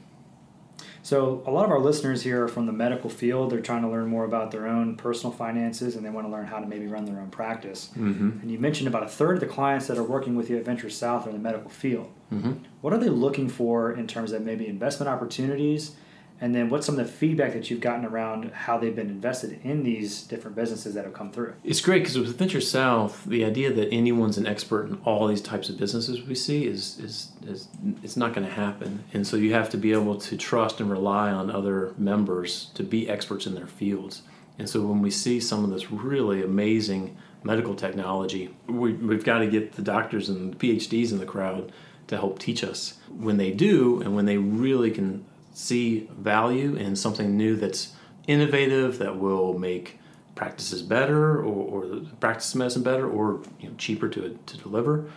So 1.04 1.42
a 1.46 1.50
lot 1.50 1.64
of 1.64 1.72
our 1.72 1.80
listeners 1.80 2.22
here 2.22 2.44
are 2.44 2.48
from 2.48 2.66
the 2.66 2.72
medical 2.72 3.10
field. 3.10 3.50
They're 3.50 3.60
trying 3.60 3.82
to 3.82 3.88
learn 3.88 4.06
more 4.06 4.24
about 4.24 4.52
their 4.52 4.68
own 4.68 4.96
personal 4.96 5.32
finances, 5.32 5.96
and 5.96 6.06
they 6.06 6.10
want 6.10 6.28
to 6.28 6.32
learn 6.32 6.46
how 6.46 6.60
to 6.60 6.66
maybe 6.66 6.86
run 6.86 7.04
their 7.04 7.20
own 7.20 7.30
practice. 7.30 7.90
Mm-hmm. 7.96 8.40
And 8.40 8.50
you 8.50 8.58
mentioned 8.58 8.86
about 8.86 9.02
a 9.02 9.08
third 9.08 9.34
of 9.34 9.40
the 9.40 9.46
clients 9.46 9.88
that 9.88 9.98
are 9.98 10.04
working 10.04 10.36
with 10.36 10.48
you 10.48 10.56
at 10.56 10.64
Venture 10.64 10.88
South 10.88 11.26
are 11.26 11.30
in 11.30 11.36
the 11.36 11.42
medical 11.42 11.70
field. 11.70 12.08
Mm-hmm. 12.32 12.52
What 12.82 12.92
are 12.92 12.98
they 12.98 13.08
looking 13.08 13.48
for 13.48 13.92
in 13.92 14.06
terms 14.06 14.30
of 14.30 14.42
maybe 14.42 14.68
investment 14.68 15.08
opportunities? 15.08 15.96
And 16.42 16.52
then 16.52 16.70
what's 16.70 16.86
some 16.86 16.98
of 16.98 17.06
the 17.06 17.12
feedback 17.12 17.52
that 17.52 17.70
you've 17.70 17.80
gotten 17.80 18.04
around 18.04 18.50
how 18.50 18.76
they've 18.76 18.94
been 18.94 19.08
invested 19.08 19.60
in 19.62 19.84
these 19.84 20.24
different 20.24 20.56
businesses 20.56 20.92
that 20.94 21.04
have 21.04 21.14
come 21.14 21.30
through? 21.30 21.54
It's 21.62 21.80
great 21.80 22.00
because 22.00 22.18
with 22.18 22.36
Venture 22.36 22.60
South, 22.60 23.24
the 23.24 23.44
idea 23.44 23.72
that 23.72 23.88
anyone's 23.92 24.36
an 24.38 24.48
expert 24.48 24.88
in 24.88 25.00
all 25.04 25.28
these 25.28 25.40
types 25.40 25.68
of 25.68 25.78
businesses 25.78 26.20
we 26.26 26.34
see 26.34 26.66
is 26.66 26.98
is, 26.98 27.28
is 27.46 27.68
it's 28.02 28.16
not 28.16 28.34
going 28.34 28.44
to 28.44 28.52
happen. 28.52 29.04
And 29.12 29.24
so 29.24 29.36
you 29.36 29.54
have 29.54 29.70
to 29.70 29.76
be 29.76 29.92
able 29.92 30.16
to 30.16 30.36
trust 30.36 30.80
and 30.80 30.90
rely 30.90 31.30
on 31.30 31.48
other 31.48 31.94
members 31.96 32.72
to 32.74 32.82
be 32.82 33.08
experts 33.08 33.46
in 33.46 33.54
their 33.54 33.68
fields. 33.68 34.22
And 34.58 34.68
so 34.68 34.84
when 34.84 35.00
we 35.00 35.12
see 35.12 35.38
some 35.38 35.62
of 35.62 35.70
this 35.70 35.92
really 35.92 36.42
amazing 36.42 37.16
medical 37.44 37.76
technology, 37.76 38.52
we, 38.66 38.94
we've 38.94 39.24
got 39.24 39.38
to 39.38 39.46
get 39.46 39.74
the 39.74 39.82
doctors 39.82 40.28
and 40.28 40.58
PhDs 40.58 41.12
in 41.12 41.18
the 41.18 41.24
crowd 41.24 41.70
to 42.08 42.16
help 42.16 42.40
teach 42.40 42.64
us. 42.64 42.98
When 43.08 43.36
they 43.36 43.52
do, 43.52 44.02
and 44.02 44.16
when 44.16 44.26
they 44.26 44.38
really 44.38 44.90
can 44.90 45.24
see 45.52 46.08
value 46.16 46.74
in 46.74 46.96
something 46.96 47.36
new 47.36 47.56
that's 47.56 47.92
innovative, 48.26 48.98
that 48.98 49.18
will 49.18 49.58
make 49.58 49.98
practices 50.34 50.82
better 50.82 51.38
or, 51.42 51.84
or 51.84 52.00
practice 52.20 52.54
medicine 52.54 52.82
better 52.82 53.08
or 53.08 53.42
you 53.60 53.68
know, 53.68 53.74
cheaper 53.76 54.08
to, 54.08 54.38
to 54.46 54.56
deliver, 54.58 55.10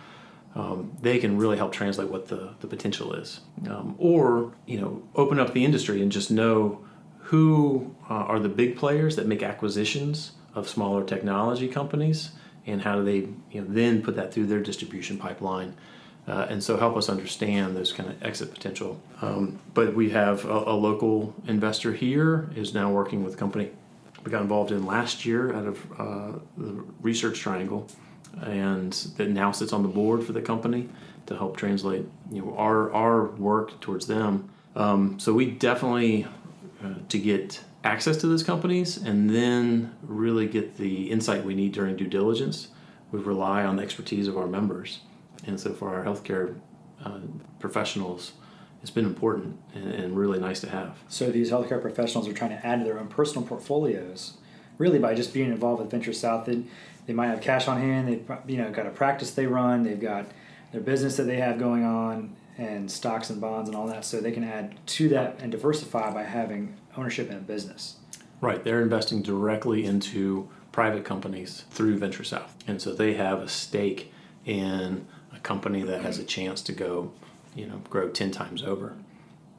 um, 0.54 0.96
they 1.02 1.18
can 1.18 1.36
really 1.36 1.56
help 1.56 1.72
translate 1.72 2.08
what 2.08 2.28
the, 2.28 2.54
the 2.60 2.66
potential 2.66 3.12
is. 3.12 3.40
Um, 3.68 3.94
or, 3.98 4.52
you 4.66 4.80
know, 4.80 5.02
open 5.14 5.38
up 5.38 5.52
the 5.52 5.64
industry 5.64 6.02
and 6.02 6.10
just 6.10 6.30
know 6.30 6.84
who 7.18 7.94
uh, 8.08 8.14
are 8.14 8.38
the 8.38 8.48
big 8.48 8.76
players 8.76 9.16
that 9.16 9.26
make 9.26 9.42
acquisitions 9.42 10.32
of 10.54 10.68
smaller 10.68 11.04
technology 11.04 11.68
companies 11.68 12.30
and 12.66 12.82
how 12.82 12.96
do 12.96 13.04
they 13.04 13.28
you 13.52 13.60
know, 13.60 13.66
then 13.68 14.02
put 14.02 14.16
that 14.16 14.32
through 14.32 14.46
their 14.46 14.60
distribution 14.60 15.18
pipeline. 15.18 15.76
Uh, 16.26 16.46
and 16.50 16.62
so 16.62 16.76
help 16.76 16.96
us 16.96 17.08
understand 17.08 17.76
those 17.76 17.92
kind 17.92 18.10
of 18.10 18.20
exit 18.22 18.52
potential. 18.52 19.00
Um, 19.22 19.60
but 19.74 19.94
we 19.94 20.10
have 20.10 20.44
a, 20.44 20.58
a 20.66 20.74
local 20.74 21.34
investor 21.46 21.92
here 21.92 22.50
is 22.56 22.74
now 22.74 22.90
working 22.90 23.22
with 23.22 23.34
a 23.34 23.36
company 23.36 23.70
we 24.26 24.32
got 24.32 24.42
involved 24.42 24.72
in 24.72 24.84
last 24.84 25.24
year 25.24 25.54
out 25.54 25.66
of 25.66 25.92
uh, 25.98 26.38
the 26.58 26.84
Research 27.00 27.38
Triangle, 27.38 27.86
and 28.42 28.92
that 29.16 29.30
now 29.30 29.52
sits 29.52 29.72
on 29.72 29.82
the 29.82 29.88
board 29.88 30.24
for 30.24 30.32
the 30.32 30.42
company 30.42 30.88
to 31.26 31.36
help 31.36 31.56
translate 31.56 32.04
you 32.30 32.42
know 32.42 32.54
our 32.56 32.92
our 32.92 33.26
work 33.26 33.80
towards 33.80 34.08
them. 34.08 34.50
Um, 34.74 35.18
so 35.20 35.32
we 35.32 35.52
definitely 35.52 36.26
uh, 36.84 36.94
to 37.08 37.18
get 37.18 37.62
access 37.84 38.16
to 38.18 38.26
those 38.26 38.42
companies 38.42 38.96
and 38.96 39.30
then 39.30 39.94
really 40.02 40.48
get 40.48 40.76
the 40.76 41.10
insight 41.10 41.44
we 41.44 41.54
need 41.54 41.72
during 41.72 41.96
due 41.96 42.08
diligence, 42.08 42.68
we 43.12 43.20
rely 43.20 43.64
on 43.64 43.76
the 43.76 43.82
expertise 43.82 44.26
of 44.26 44.36
our 44.36 44.48
members. 44.48 45.00
And 45.46 45.58
so 45.58 45.72
for 45.72 45.94
our 45.94 46.04
healthcare 46.04 46.56
uh, 47.04 47.18
professionals, 47.58 48.32
it's 48.82 48.90
been 48.90 49.04
important 49.04 49.58
and, 49.74 49.90
and, 49.90 50.16
really 50.16 50.38
nice 50.38 50.60
to 50.60 50.68
have. 50.68 50.98
So 51.08 51.30
these 51.30 51.50
healthcare 51.50 51.80
professionals 51.80 52.28
are 52.28 52.32
trying 52.32 52.50
to 52.50 52.66
add 52.66 52.78
to 52.80 52.84
their 52.84 52.98
own 52.98 53.08
personal 53.08 53.46
portfolios, 53.46 54.34
really 54.78 54.98
by 54.98 55.14
just 55.14 55.34
being 55.34 55.50
involved 55.50 55.82
with 55.82 55.90
Venture 55.90 56.12
South. 56.12 56.46
They, 56.46 56.62
they 57.06 57.12
might 57.12 57.28
have 57.28 57.40
cash 57.40 57.68
on 57.68 57.80
hand. 57.80 58.08
They've 58.08 58.30
you 58.46 58.58
know 58.58 58.70
got 58.70 58.86
a 58.86 58.90
practice 58.90 59.32
they 59.32 59.46
run. 59.46 59.82
They've 59.82 60.00
got 60.00 60.26
their 60.72 60.80
business 60.80 61.16
that 61.16 61.24
they 61.24 61.36
have 61.36 61.58
going 61.58 61.84
on 61.84 62.36
and 62.58 62.90
stocks 62.90 63.30
and 63.30 63.40
bonds 63.40 63.68
and 63.68 63.76
all 63.76 63.86
that. 63.88 64.04
So 64.04 64.20
they 64.20 64.32
can 64.32 64.44
add 64.44 64.74
to 64.86 65.08
that 65.10 65.40
and 65.40 65.52
diversify 65.52 66.12
by 66.12 66.22
having 66.22 66.76
ownership 66.96 67.30
in 67.30 67.36
a 67.36 67.40
business. 67.40 67.96
Right. 68.40 68.62
They're 68.62 68.82
investing 68.82 69.22
directly 69.22 69.84
into 69.84 70.48
private 70.72 71.04
companies 71.04 71.64
through 71.70 71.98
Venture 71.98 72.24
South. 72.24 72.54
And 72.66 72.80
so 72.80 72.92
they 72.92 73.14
have 73.14 73.40
a 73.40 73.48
stake 73.48 74.12
in 74.44 75.06
company 75.46 75.82
that 75.82 76.02
has 76.02 76.18
a 76.18 76.24
chance 76.24 76.60
to 76.62 76.72
go, 76.72 77.12
you 77.54 77.66
know, 77.66 77.80
grow 77.88 78.08
10 78.08 78.32
times 78.32 78.62
over. 78.62 78.96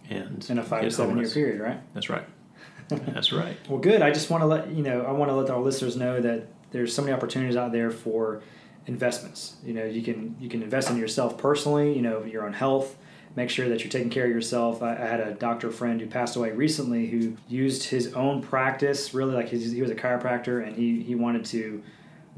And 0.10 0.46
in 0.50 0.58
a 0.58 0.64
five 0.64 0.84
to 0.84 0.92
seven 0.92 1.18
year 1.18 1.30
period, 1.30 1.62
right? 1.62 1.80
That's 1.94 2.10
right. 2.10 2.26
That's 2.90 3.34
right. 3.34 3.58
well, 3.68 3.80
good. 3.80 4.02
I 4.02 4.12
just 4.12 4.30
want 4.30 4.42
to 4.42 4.48
let 4.48 4.72
you 4.72 4.84
know, 4.84 5.02
I 5.02 5.12
want 5.12 5.30
to 5.32 5.36
let 5.36 5.50
our 5.50 5.60
listeners 5.60 5.98
know 5.98 6.22
that 6.22 6.48
there's 6.72 6.94
so 6.94 7.02
many 7.02 7.14
opportunities 7.14 7.58
out 7.58 7.72
there 7.72 7.92
for 7.92 8.42
investments. 8.86 9.58
You 9.66 9.74
know, 9.74 9.84
you 9.84 10.02
can 10.02 10.38
you 10.40 10.48
can 10.48 10.62
invest 10.64 10.90
in 10.90 10.98
yourself 10.98 11.38
personally. 11.38 11.94
You 11.94 12.02
know, 12.02 12.24
your 12.24 12.46
own 12.46 12.54
health 12.54 12.96
make 13.38 13.52
sure 13.52 13.70
that 13.70 13.84
you're 13.84 13.92
taking 13.92 14.10
care 14.10 14.26
of 14.26 14.32
yourself. 14.32 14.82
I, 14.82 14.94
I 14.94 15.06
had 15.06 15.20
a 15.20 15.34
doctor 15.36 15.70
friend 15.70 16.02
who 16.02 16.08
passed 16.08 16.36
away 16.36 16.52
recently 16.52 17.06
who 17.06 17.38
used 17.48 17.84
his 17.84 18.14
own 18.14 18.42
practice, 18.42 19.14
really 19.14 19.36
like 19.36 19.50
his, 19.50 19.72
he 19.72 19.82
was 19.82 19.92
a 19.92 19.96
chiropractor, 19.96 20.66
and 20.66 20.76
he, 20.76 21.04
he 21.04 21.14
wanted 21.14 21.46
to 21.46 21.84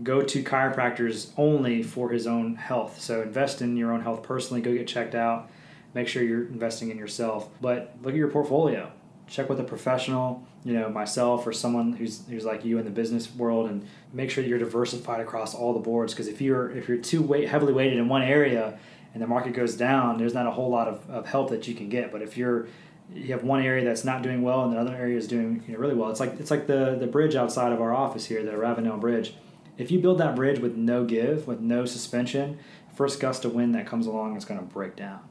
go 0.03 0.21
to 0.21 0.43
chiropractors 0.43 1.31
only 1.37 1.83
for 1.83 2.09
his 2.09 2.25
own 2.25 2.55
health. 2.55 3.01
So 3.01 3.21
invest 3.21 3.61
in 3.61 3.75
your 3.75 3.91
own 3.91 4.01
health 4.01 4.23
personally, 4.23 4.61
go 4.61 4.73
get 4.73 4.87
checked 4.87 5.15
out, 5.15 5.49
make 5.93 6.07
sure 6.07 6.23
you're 6.23 6.45
investing 6.45 6.89
in 6.89 6.97
yourself. 6.97 7.49
But 7.61 7.95
look 8.01 8.13
at 8.13 8.17
your 8.17 8.29
portfolio. 8.29 8.91
Check 9.27 9.49
with 9.49 9.59
a 9.59 9.63
professional, 9.63 10.43
you 10.63 10.73
know, 10.73 10.89
myself 10.89 11.45
or 11.45 11.53
someone 11.53 11.93
who's 11.93 12.25
who's 12.27 12.45
like 12.45 12.65
you 12.65 12.79
in 12.79 12.85
the 12.85 12.91
business 12.91 13.33
world 13.35 13.69
and 13.69 13.85
make 14.11 14.31
sure 14.31 14.43
you're 14.43 14.57
diversified 14.57 15.21
across 15.21 15.53
all 15.53 15.73
the 15.73 15.79
boards 15.79 16.13
because 16.13 16.27
if 16.27 16.41
you're 16.41 16.71
if 16.71 16.87
you're 16.87 16.97
too 16.97 17.21
weight, 17.21 17.47
heavily 17.47 17.73
weighted 17.73 17.99
in 17.99 18.07
one 18.07 18.23
area, 18.23 18.79
and 19.13 19.21
the 19.21 19.27
market 19.27 19.53
goes 19.53 19.75
down, 19.75 20.17
there's 20.17 20.33
not 20.33 20.47
a 20.47 20.51
whole 20.51 20.69
lot 20.69 20.87
of, 20.87 21.07
of 21.09 21.27
help 21.27 21.49
that 21.49 21.67
you 21.67 21.75
can 21.75 21.89
get. 21.89 22.11
But 22.11 22.21
if 22.21 22.37
you're 22.37 22.67
you 23.13 23.33
have 23.33 23.43
one 23.43 23.63
area 23.63 23.83
that's 23.83 24.03
not 24.03 24.21
doing 24.21 24.43
well 24.43 24.63
and 24.63 24.73
the 24.73 24.79
other 24.79 24.95
area 24.95 25.17
is 25.17 25.27
doing 25.27 25.63
you 25.67 25.73
know, 25.73 25.79
really 25.79 25.95
well, 25.95 26.09
it's 26.09 26.19
like 26.19 26.39
it's 26.39 26.51
like 26.51 26.65
the 26.65 26.95
the 26.99 27.07
bridge 27.07 27.35
outside 27.35 27.71
of 27.71 27.81
our 27.81 27.93
office 27.93 28.25
here, 28.25 28.43
the 28.43 28.57
Ravenel 28.57 28.97
Bridge. 28.97 29.35
If 29.79 29.91
you 29.91 29.99
build 29.99 30.17
that 30.17 30.35
bridge 30.35 30.59
with 30.59 30.75
no 30.75 31.05
give, 31.05 31.47
with 31.47 31.61
no 31.61 31.85
suspension, 31.85 32.59
first 32.93 33.21
gust 33.21 33.45
of 33.45 33.53
wind 33.53 33.73
that 33.75 33.87
comes 33.87 34.07
along 34.07 34.35
is 34.35 34.43
going 34.43 34.59
to 34.59 34.65
break 34.65 34.97
down, 34.97 35.21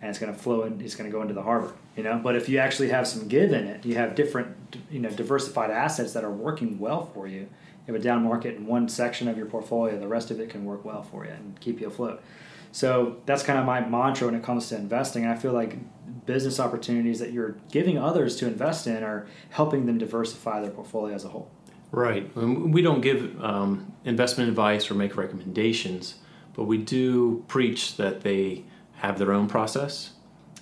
and 0.00 0.08
it's 0.08 0.20
going 0.20 0.32
to 0.32 0.38
flow 0.38 0.62
and 0.62 0.80
it's 0.80 0.94
going 0.94 1.10
to 1.10 1.14
go 1.14 1.20
into 1.20 1.34
the 1.34 1.42
harbor. 1.42 1.74
You 1.96 2.04
know, 2.04 2.20
but 2.22 2.36
if 2.36 2.48
you 2.48 2.58
actually 2.58 2.90
have 2.90 3.08
some 3.08 3.26
give 3.26 3.52
in 3.52 3.66
it, 3.66 3.84
you 3.84 3.96
have 3.96 4.14
different 4.14 4.56
you 4.88 5.00
know 5.00 5.10
diversified 5.10 5.72
assets 5.72 6.12
that 6.12 6.22
are 6.22 6.30
working 6.30 6.78
well 6.78 7.06
for 7.06 7.26
you. 7.26 7.40
You 7.40 7.94
have 7.94 7.96
a 7.96 7.98
down 7.98 8.22
market 8.22 8.54
in 8.54 8.66
one 8.66 8.88
section 8.88 9.26
of 9.26 9.36
your 9.36 9.46
portfolio, 9.46 9.98
the 9.98 10.06
rest 10.06 10.30
of 10.30 10.38
it 10.38 10.48
can 10.48 10.64
work 10.64 10.84
well 10.84 11.02
for 11.02 11.24
you 11.24 11.32
and 11.32 11.58
keep 11.58 11.80
you 11.80 11.88
afloat. 11.88 12.22
So 12.70 13.16
that's 13.26 13.42
kind 13.42 13.58
of 13.58 13.64
my 13.64 13.80
mantra 13.80 14.28
when 14.28 14.36
it 14.36 14.44
comes 14.44 14.68
to 14.68 14.76
investing. 14.76 15.26
I 15.26 15.34
feel 15.34 15.52
like 15.52 15.76
business 16.24 16.60
opportunities 16.60 17.18
that 17.18 17.32
you're 17.32 17.56
giving 17.72 17.98
others 17.98 18.36
to 18.36 18.46
invest 18.46 18.86
in 18.86 19.02
are 19.02 19.26
helping 19.50 19.86
them 19.86 19.98
diversify 19.98 20.60
their 20.60 20.70
portfolio 20.70 21.16
as 21.16 21.24
a 21.24 21.28
whole. 21.28 21.50
Right. 21.90 22.34
We 22.36 22.82
don't 22.82 23.00
give 23.00 23.42
um, 23.42 23.92
investment 24.04 24.50
advice 24.50 24.90
or 24.90 24.94
make 24.94 25.16
recommendations, 25.16 26.16
but 26.54 26.64
we 26.64 26.78
do 26.78 27.44
preach 27.48 27.96
that 27.96 28.20
they 28.22 28.64
have 28.96 29.18
their 29.18 29.32
own 29.32 29.48
process. 29.48 30.10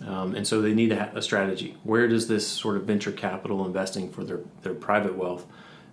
Um, 0.07 0.35
and 0.35 0.47
so 0.47 0.61
they 0.61 0.75
need 0.75 0.93
a, 0.93 1.17
a 1.17 1.23
strategy. 1.23 1.77
Where 1.83 2.07
does 2.07 2.29
this 2.29 2.47
sort 2.47 2.77
of 2.77 2.85
venture 2.85 3.13
capital 3.13 3.67
investing 3.67 4.11
for 4.11 4.25
their, 4.25 4.41
their 4.63 4.75
private 4.75 5.17
wealth 5.17 5.47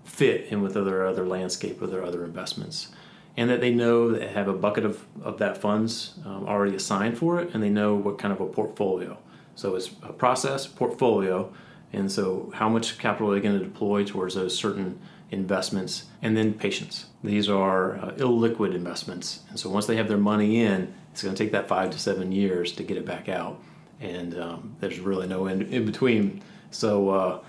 fit 0.03 0.47
in 0.47 0.61
with 0.61 0.75
other 0.75 1.05
other 1.05 1.25
landscape 1.25 1.81
or 1.81 1.87
their 1.87 2.03
other 2.03 2.25
investments? 2.25 2.89
and 3.35 3.49
that 3.49 3.61
they 3.61 3.73
know 3.73 4.11
they 4.11 4.27
have 4.27 4.47
a 4.47 4.53
bucket 4.53 4.85
of, 4.85 5.05
of 5.23 5.39
that 5.39 5.57
funds 5.57 6.15
um, 6.25 6.45
already 6.47 6.75
assigned 6.75 7.17
for 7.17 7.39
it 7.39 7.53
and 7.53 7.63
they 7.63 7.69
know 7.69 7.95
what 7.95 8.17
kind 8.17 8.33
of 8.33 8.39
a 8.39 8.45
portfolio 8.45 9.17
so 9.55 9.75
it's 9.75 9.91
a 10.03 10.13
process 10.13 10.67
portfolio 10.67 11.51
and 11.91 12.11
so 12.11 12.51
how 12.55 12.69
much 12.69 12.97
capital 12.97 13.31
are 13.31 13.35
they 13.35 13.41
going 13.41 13.57
to 13.57 13.63
deploy 13.63 14.03
towards 14.03 14.35
those 14.35 14.55
certain 14.57 14.99
investments 15.31 16.05
and 16.21 16.38
then 16.38 16.53
patience 16.53 17.07
these 17.23 17.49
are 17.49 17.95
uh, 17.97 18.12
illiquid 18.13 18.73
investments 18.73 19.41
and 19.49 19.59
so 19.59 19.69
once 19.69 19.86
they 19.86 19.95
have 19.95 20.07
their 20.07 20.17
money 20.17 20.62
in 20.62 20.93
it's 21.12 21.23
going 21.23 21.33
to 21.33 21.43
take 21.43 21.51
that 21.51 21.67
five 21.67 21.89
to 21.89 21.97
seven 21.97 22.31
years 22.31 22.71
to 22.71 22.83
get 22.83 22.97
it 22.97 23.05
back 23.05 23.29
out 23.29 23.59
and 23.99 24.38
um, 24.39 24.75
there's 24.79 24.99
really 24.99 25.27
no 25.27 25.47
in, 25.47 25.62
in 25.73 25.86
between 25.86 26.41
so 26.71 27.09
uh, 27.09 27.39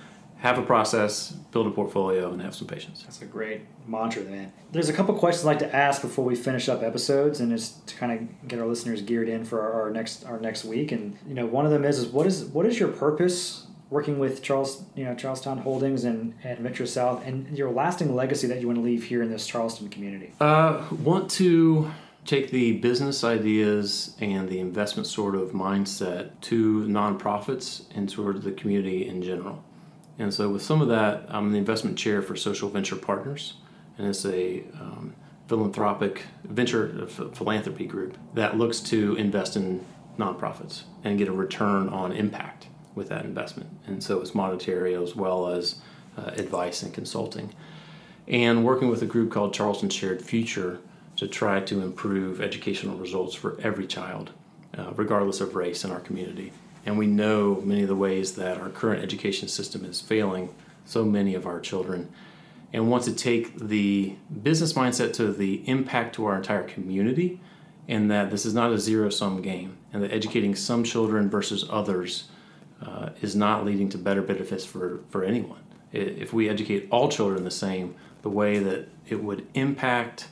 have 0.45 0.59
a 0.59 0.63
process, 0.63 1.31
build 1.31 1.67
a 1.67 1.71
portfolio, 1.71 2.31
and 2.31 2.43
have 2.43 2.55
some 2.55 2.69
patience. 2.69 3.03
That's 3.03 3.23
a 3.23 3.25
great 3.25 3.63
mantra, 3.87 4.25
man. 4.25 4.53
There's 4.73 4.91
a 4.91 4.93
couple 4.93 5.15
questions 5.15 5.47
I'd 5.47 5.49
like 5.49 5.59
to 5.61 5.75
ask 5.75 6.03
before 6.03 6.23
we 6.23 6.35
finish 6.35 6.69
up 6.69 6.83
episodes, 6.83 7.41
and 7.41 7.51
it's 7.51 7.71
to 7.71 7.97
kind 7.97 8.13
of 8.13 8.49
get 8.49 8.59
our 8.59 8.67
listeners 8.67 9.01
geared 9.01 9.31
in 9.31 9.47
for 9.47 9.63
our, 9.63 9.85
our 9.85 9.91
next 9.91 10.27
our 10.27 10.39
next 10.39 10.67
week. 10.67 10.93
And 10.93 11.17
you 11.27 11.33
know, 11.33 11.47
one 11.47 11.65
of 11.65 11.73
them 11.73 11.83
is, 11.83 11.99
is 11.99 12.07
what 12.09 12.27
is 12.27 12.45
what 12.45 12.67
is 12.67 12.79
your 12.79 12.91
purpose 12.91 13.64
working 13.95 14.19
with 14.19 14.43
Charles, 14.43 14.83
you 14.97 15.05
know, 15.05 15.15
Charlestown 15.15 15.57
Holdings 15.59 16.03
and, 16.03 16.35
and 16.43 16.59
Venture 16.59 16.85
South, 16.85 17.25
and 17.25 17.57
your 17.57 17.71
lasting 17.71 18.13
legacy 18.13 18.49
that 18.49 18.61
you 18.61 18.67
want 18.67 18.77
to 18.77 18.83
leave 18.83 19.05
here 19.05 19.23
in 19.23 19.31
this 19.31 19.47
Charleston 19.47 19.89
community? 19.89 20.33
Uh, 20.41 20.85
want 21.01 21.31
to 21.31 21.93
take 22.27 22.51
the 22.51 22.73
business 22.79 23.23
ideas 23.23 24.17
and 24.21 24.49
the 24.49 24.59
investment 24.59 25.07
sort 25.07 25.37
of 25.37 25.53
mindset 25.53 26.31
to 26.41 26.85
nonprofits 26.87 27.85
and 27.95 28.09
toward 28.09 28.43
the 28.43 28.51
community 28.51 29.07
in 29.07 29.23
general. 29.23 29.63
And 30.19 30.35
so, 30.35 30.49
with 30.49 30.63
some 30.63 30.83
of 30.83 30.89
that, 30.89 31.27
I'm 31.29 31.53
the 31.53 31.59
investment 31.59 31.97
chair 31.97 32.21
for 32.21 32.35
Social 32.35 32.69
Venture 32.69 32.97
Partners, 32.97 33.55
and 33.97 34.09
it's 34.09 34.27
a 34.27 34.65
um, 34.81 35.15
philanthropic 35.47 36.25
venture 36.43 37.07
philanthropy 37.07 37.87
group 37.87 38.19
that 38.35 38.59
looks 38.59 38.81
to 38.81 39.15
invest 39.15 39.55
in 39.55 39.85
nonprofits 40.19 40.83
and 41.05 41.17
get 41.17 41.29
a 41.29 41.33
return 41.33 41.89
on 41.89 42.11
impact 42.11 42.67
with 42.95 43.09
that 43.09 43.25
investment. 43.25 43.71
And 43.87 44.03
so, 44.03 44.21
it's 44.21 44.35
monetary 44.35 44.95
as 44.95 45.15
well 45.15 45.49
as 45.49 45.77
uh, 46.17 46.31
advice 46.37 46.83
and 46.83 46.93
consulting. 46.93 47.53
And 48.27 48.65
working 48.65 48.89
with 48.89 49.03
a 49.03 49.07
group 49.07 49.31
called 49.31 49.53
Charleston 49.53 49.91
Shared 49.91 50.23
Future 50.23 50.79
to 51.17 51.29
try 51.29 51.61
to 51.61 51.81
improve 51.81 52.41
educational 52.41 52.97
results 52.97 53.35
for 53.35 53.59
every 53.61 53.87
child, 53.87 54.31
uh, 54.77 54.93
regardless 54.97 55.41
of 55.41 55.55
race 55.55 55.85
in 55.85 55.91
our 55.91 56.01
community 56.01 56.53
and 56.87 56.99
we 56.99 57.07
know 57.07 57.61
many 57.65 57.83
of 57.83 57.89
the 57.89 57.97
ways 57.97 58.35
that 58.35 58.61
our 58.61 58.69
current 58.69 59.03
education 59.03 59.49
system 59.49 59.85
is 59.85 60.01
failing 60.01 60.55
so 60.85 61.05
many 61.05 61.35
of 61.35 61.47
our 61.47 61.61
children 61.61 62.11
and 62.73 62.91
want 62.91 63.05
to 63.05 63.15
take 63.15 63.59
the 63.59 64.15
business 64.43 64.73
mindset 64.73 65.13
to 65.15 65.33
the 65.33 65.67
impact 65.69 66.15
to 66.17 66.27
our 66.27 66.37
entire 66.37 66.65
community 66.65 67.41
and 67.89 68.11
that 68.11 68.31
this 68.31 68.45
is 68.45 68.55
not 68.55 68.73
a 68.73 68.79
zero 68.79 69.09
sum 69.09 69.41
game 69.41 69.77
and 69.93 70.03
that 70.03 70.13
educating 70.13 70.55
some 70.55 70.85
children 70.85 71.31
versus 71.31 71.65
others 71.71 72.25
uh, 72.83 73.11
is 73.21 73.35
not 73.35 73.65
leading 73.65 73.89
to 73.89 73.99
better 73.99 74.23
benefits 74.23 74.65
for, 74.65 75.01
for 75.11 75.25
anyone 75.25 75.61
if 75.95 76.33
we 76.33 76.49
educate 76.49 76.89
all 76.91 77.09
children 77.09 77.45
the 77.45 77.51
same 77.51 77.95
the 78.23 78.29
way 78.29 78.59
that 78.59 78.89
it 79.07 79.23
would 79.23 79.47
impact 79.55 80.29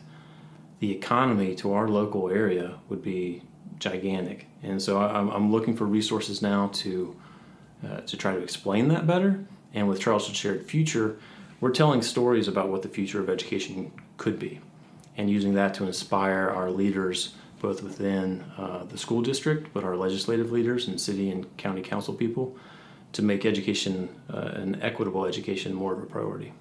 the 0.81 0.90
economy 0.90 1.55
to 1.55 1.72
our 1.72 1.87
local 1.88 2.28
area 2.28 2.78
would 2.88 3.02
be 3.02 3.42
gigantic. 3.78 4.46
And 4.62 4.83
so 4.83 4.98
I'm, 5.00 5.28
I'm 5.28 5.52
looking 5.52 5.76
for 5.76 5.85
resources 5.85 6.42
now 6.42 6.70
to 6.74 7.16
uh, 7.85 8.00
to 8.00 8.16
try 8.16 8.33
to 8.33 8.40
explain 8.40 8.88
that 8.88 9.07
better. 9.07 9.44
And 9.74 9.88
with 9.88 10.00
Charleston 10.00 10.35
Shared 10.35 10.64
Future, 10.66 11.16
we're 11.61 11.70
telling 11.70 12.00
stories 12.00 12.46
about 12.46 12.68
what 12.68 12.83
the 12.83 12.88
future 12.88 13.20
of 13.20 13.28
education 13.28 13.92
could 14.16 14.38
be, 14.38 14.61
and 15.16 15.28
using 15.28 15.55
that 15.55 15.74
to 15.74 15.85
inspire 15.85 16.48
our 16.48 16.70
leaders 16.70 17.35
both 17.62 17.83
within 17.83 18.44
uh, 18.59 18.85
the 18.85 18.98
school 18.98 19.22
district, 19.22 19.72
but 19.72 19.85
our 19.85 19.96
legislative 19.96 20.53
leaders 20.53 20.88
and 20.88 21.01
city 21.01 21.31
and 21.31 21.57
county 21.57 21.81
council 21.81 22.12
people 22.12 22.57
to 23.12 23.22
make 23.22 23.46
education, 23.46 24.09
uh, 24.33 24.38
an 24.55 24.83
equitable 24.83 25.25
education, 25.25 25.72
more 25.72 25.94
of 25.94 26.03
a 26.03 26.07
priority. 26.07 26.53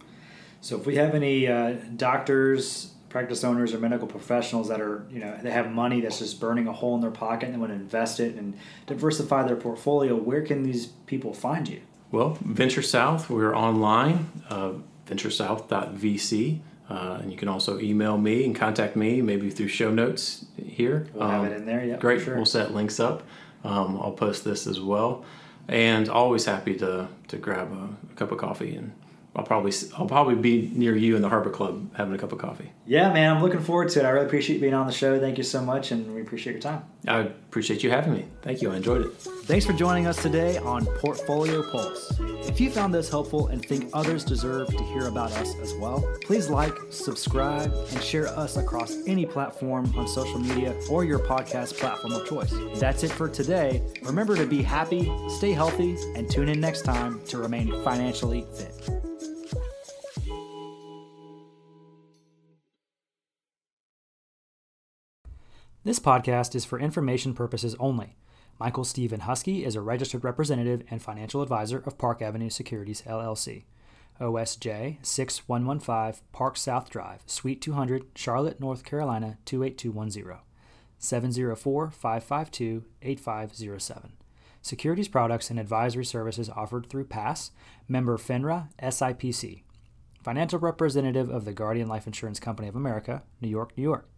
So, 0.62 0.78
if 0.78 0.86
we 0.86 0.96
have 0.98 1.16
any 1.16 1.48
uh, 1.48 1.74
doctors, 1.96 2.94
practice 3.12 3.44
owners 3.44 3.74
or 3.74 3.80
medical 3.80 4.08
professionals 4.08 4.70
that 4.70 4.80
are, 4.80 5.06
you 5.12 5.20
know, 5.20 5.38
they 5.44 5.52
have 5.52 5.70
money 5.72 6.02
that's 6.02 6.20
just 6.20 6.40
burning 6.40 6.68
a 6.68 6.74
hole 6.74 6.96
in 6.96 7.02
their 7.02 7.12
pocket 7.12 7.46
and 7.46 7.56
they 7.56 7.60
want 7.60 7.72
to 7.72 7.76
invest 7.76 8.20
it 8.20 8.36
and 8.36 8.58
diversify 8.88 9.44
their 9.44 9.58
portfolio, 9.58 10.16
where 10.16 10.42
can 10.42 10.64
these 10.64 10.88
people 11.06 11.34
find 11.34 11.68
you? 11.68 11.82
Well, 12.12 12.38
Venture 12.42 12.82
South, 12.82 13.30
we're 13.30 13.56
online, 13.56 14.30
uh, 14.50 14.74
venturesouth.vc. 15.08 16.60
Uh, 16.90 17.20
and 17.22 17.32
you 17.32 17.38
can 17.38 17.48
also 17.48 17.80
email 17.80 18.18
me 18.18 18.44
and 18.44 18.54
contact 18.54 18.96
me, 18.96 19.22
maybe 19.22 19.50
through 19.50 19.70
show 19.70 19.92
notes 19.92 20.46
here. 20.82 21.08
We'll 21.13 21.24
um, 21.24 21.32
have 21.32 21.52
it 21.52 21.56
in 21.56 21.65
there, 21.65 21.84
yeah. 21.86 21.98
Great. 21.98 22.22
Sure. 22.22 22.36
We'll 22.36 22.46
set 22.46 22.74
links 22.74 23.00
up. 23.00 23.24
Um, 23.63 23.98
I'll 24.02 24.17
post 24.26 24.44
this 24.44 24.67
as 24.67 24.80
well. 24.80 25.24
and 25.67 26.10
always 26.10 26.46
happy 26.46 26.76
to 26.84 27.08
to 27.32 27.38
grab 27.38 27.72
a, 27.72 28.12
a 28.12 28.15
cup 28.15 28.32
of 28.32 28.38
coffee 28.38 28.76
and 28.76 28.91
I'll 29.34 29.46
probably 29.46 29.72
I'll 29.98 30.08
probably 30.08 30.36
be 30.36 30.70
near 30.74 30.96
you 30.96 31.15
in 31.15 31.22
the 31.22 31.30
Harbor 31.30 31.50
Club 31.50 31.94
having 31.96 32.13
a 32.13 32.17
cup 32.17 32.34
of 32.34 32.39
coffee. 32.39 32.72
Yeah, 32.86 33.13
man, 33.13 33.36
I'm 33.38 33.41
looking 33.41 33.62
forward 33.62 33.89
to 33.89 34.00
it. 34.02 34.06
I 34.06 34.10
really 34.10 34.26
appreciate 34.26 34.56
you 34.56 34.62
being 34.62 34.74
on 34.74 34.88
the 34.88 34.94
show. 34.94 35.20
Thank 35.22 35.38
you 35.38 35.44
so 35.46 35.62
much, 35.62 35.91
and 35.91 36.13
we 36.13 36.22
appreciate 36.22 36.52
your 36.54 36.62
time. 36.62 36.84
I 37.08 37.20
appreciate 37.20 37.82
you 37.82 37.89
having 37.89 38.13
me. 38.13 38.26
Thank 38.41 38.62
you. 38.62 38.72
I 38.72 38.76
enjoyed 38.76 39.06
it. 39.06 39.13
Thanks 39.46 39.65
for 39.65 39.72
joining 39.72 40.06
us 40.06 40.22
today 40.22 40.58
on 40.58 40.86
Portfolio 40.86 41.63
Pulse. 41.72 42.13
If 42.48 42.60
you 42.60 42.70
found 42.70 42.94
this 42.94 43.10
helpful 43.10 43.48
and 43.48 43.65
think 43.65 43.89
others 43.94 44.26
deserve 44.26 44.67
to 44.67 44.84
hear 44.84 45.08
about 45.08 45.32
us 45.34 45.56
as 45.62 45.74
well, 45.76 46.04
please 46.26 46.50
like, 46.50 46.74
subscribe, 46.89 47.74
and 47.91 48.04
share 48.04 48.28
us 48.28 48.58
across 48.58 48.96
any 49.08 49.26
platform 49.26 49.94
on 49.96 50.08
social 50.08 50.39
media 50.39 50.76
or 50.89 51.06
your 51.06 51.20
podcast 51.20 51.78
platform 51.78 52.13
of 52.13 52.28
choice. 52.28 52.54
That's 52.76 53.04
it 53.04 53.12
for 53.12 53.30
today. 53.30 53.82
Remember 54.04 54.36
to 54.36 54.46
be 54.46 54.62
happy, 54.62 55.10
stay 55.30 55.54
healthy, 55.54 55.96
and 56.15 56.30
tune 56.30 56.50
in 56.50 56.60
next 56.60 56.82
time 56.82 57.22
to 57.28 57.38
remain 57.38 57.72
financially 57.84 58.46
fit. 58.54 58.89
This 65.84 65.98
podcast 65.98 66.54
is 66.54 66.63
for 66.63 66.80
information 66.80 67.34
purposes 67.34 67.76
only. 67.80 68.15
Michael 68.60 68.84
Steven 68.84 69.22
Huskey 69.22 69.65
is 69.65 69.76
a 69.76 69.82
registered 69.82 70.24
representative 70.24 70.84
and 70.91 71.02
financial 71.02 71.41
advisor 71.41 71.80
of 71.80 71.98
Park 71.98 72.22
Avenue 72.22 72.52
Securities 72.52 73.02
LLC. 73.02 73.63
OSJ 74.20 75.04
6115 75.04 76.22
Park 76.34 76.58
South 76.58 76.91
Drive, 76.91 77.24
Suite 77.26 77.63
200, 77.63 78.06
Charlotte, 78.13 78.60
North 78.60 78.84
Carolina 78.84 79.39
28210. 79.46 80.41
704 81.00 81.89
552 81.89 82.86
8507. 83.02 84.13
Securities 84.62 85.08
products 85.08 85.50
and 85.50 85.60
advisory 85.60 86.06
services 86.06 86.48
offered 86.52 86.86
through 86.86 87.06
PASS, 87.06 87.50
member 87.88 88.20
FINRA, 88.20 88.67
SIPC. 88.84 89.63
Financial 90.22 90.60
representative 90.60 91.32
of 91.32 91.46
the 91.46 91.54
Guardian 91.54 91.88
Life 91.88 92.06
Insurance 92.06 92.39
Company 92.39 92.67
of 92.67 92.76
America, 92.76 93.24
New 93.41 93.50
York, 93.50 93.76
New 93.76 93.82
York. 93.82 94.11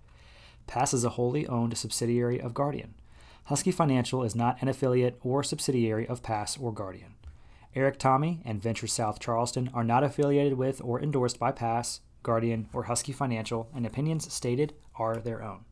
PASS 0.68 0.94
is 0.94 1.04
a 1.04 1.10
wholly 1.10 1.48
owned 1.48 1.78
subsidiary 1.78 2.40
of 2.40 2.54
Guardian. 2.54 2.94
Huskey 3.50 3.74
Financial 3.74 4.24
is 4.24 4.36
not 4.36 4.62
an 4.62 4.68
affiliate 4.68 5.20
or 5.22 5.44
subsidiary 5.44 6.08
of 6.08 6.24
PASS 6.24 6.58
or 6.58 6.74
Guardian. 6.74 7.16
Eric 7.76 8.00
Thome 8.00 8.40
and 8.46 8.62
Venture 8.62 8.88
South 8.88 9.20
Charleston 9.20 9.70
are 9.74 9.84
not 9.84 10.04
affiliated 10.04 10.54
with 10.54 10.82
or 10.82 11.02
endorsed 11.02 11.40
by 11.40 11.52
PASS, 11.52 12.02
Guardian, 12.22 12.70
or 12.72 12.84
Huskey 12.84 13.14
Financial, 13.14 13.70
and 13.76 13.86
opinions 13.86 14.32
stated 14.32 14.74
are 14.96 15.18
their 15.18 15.44
own. 15.44 15.66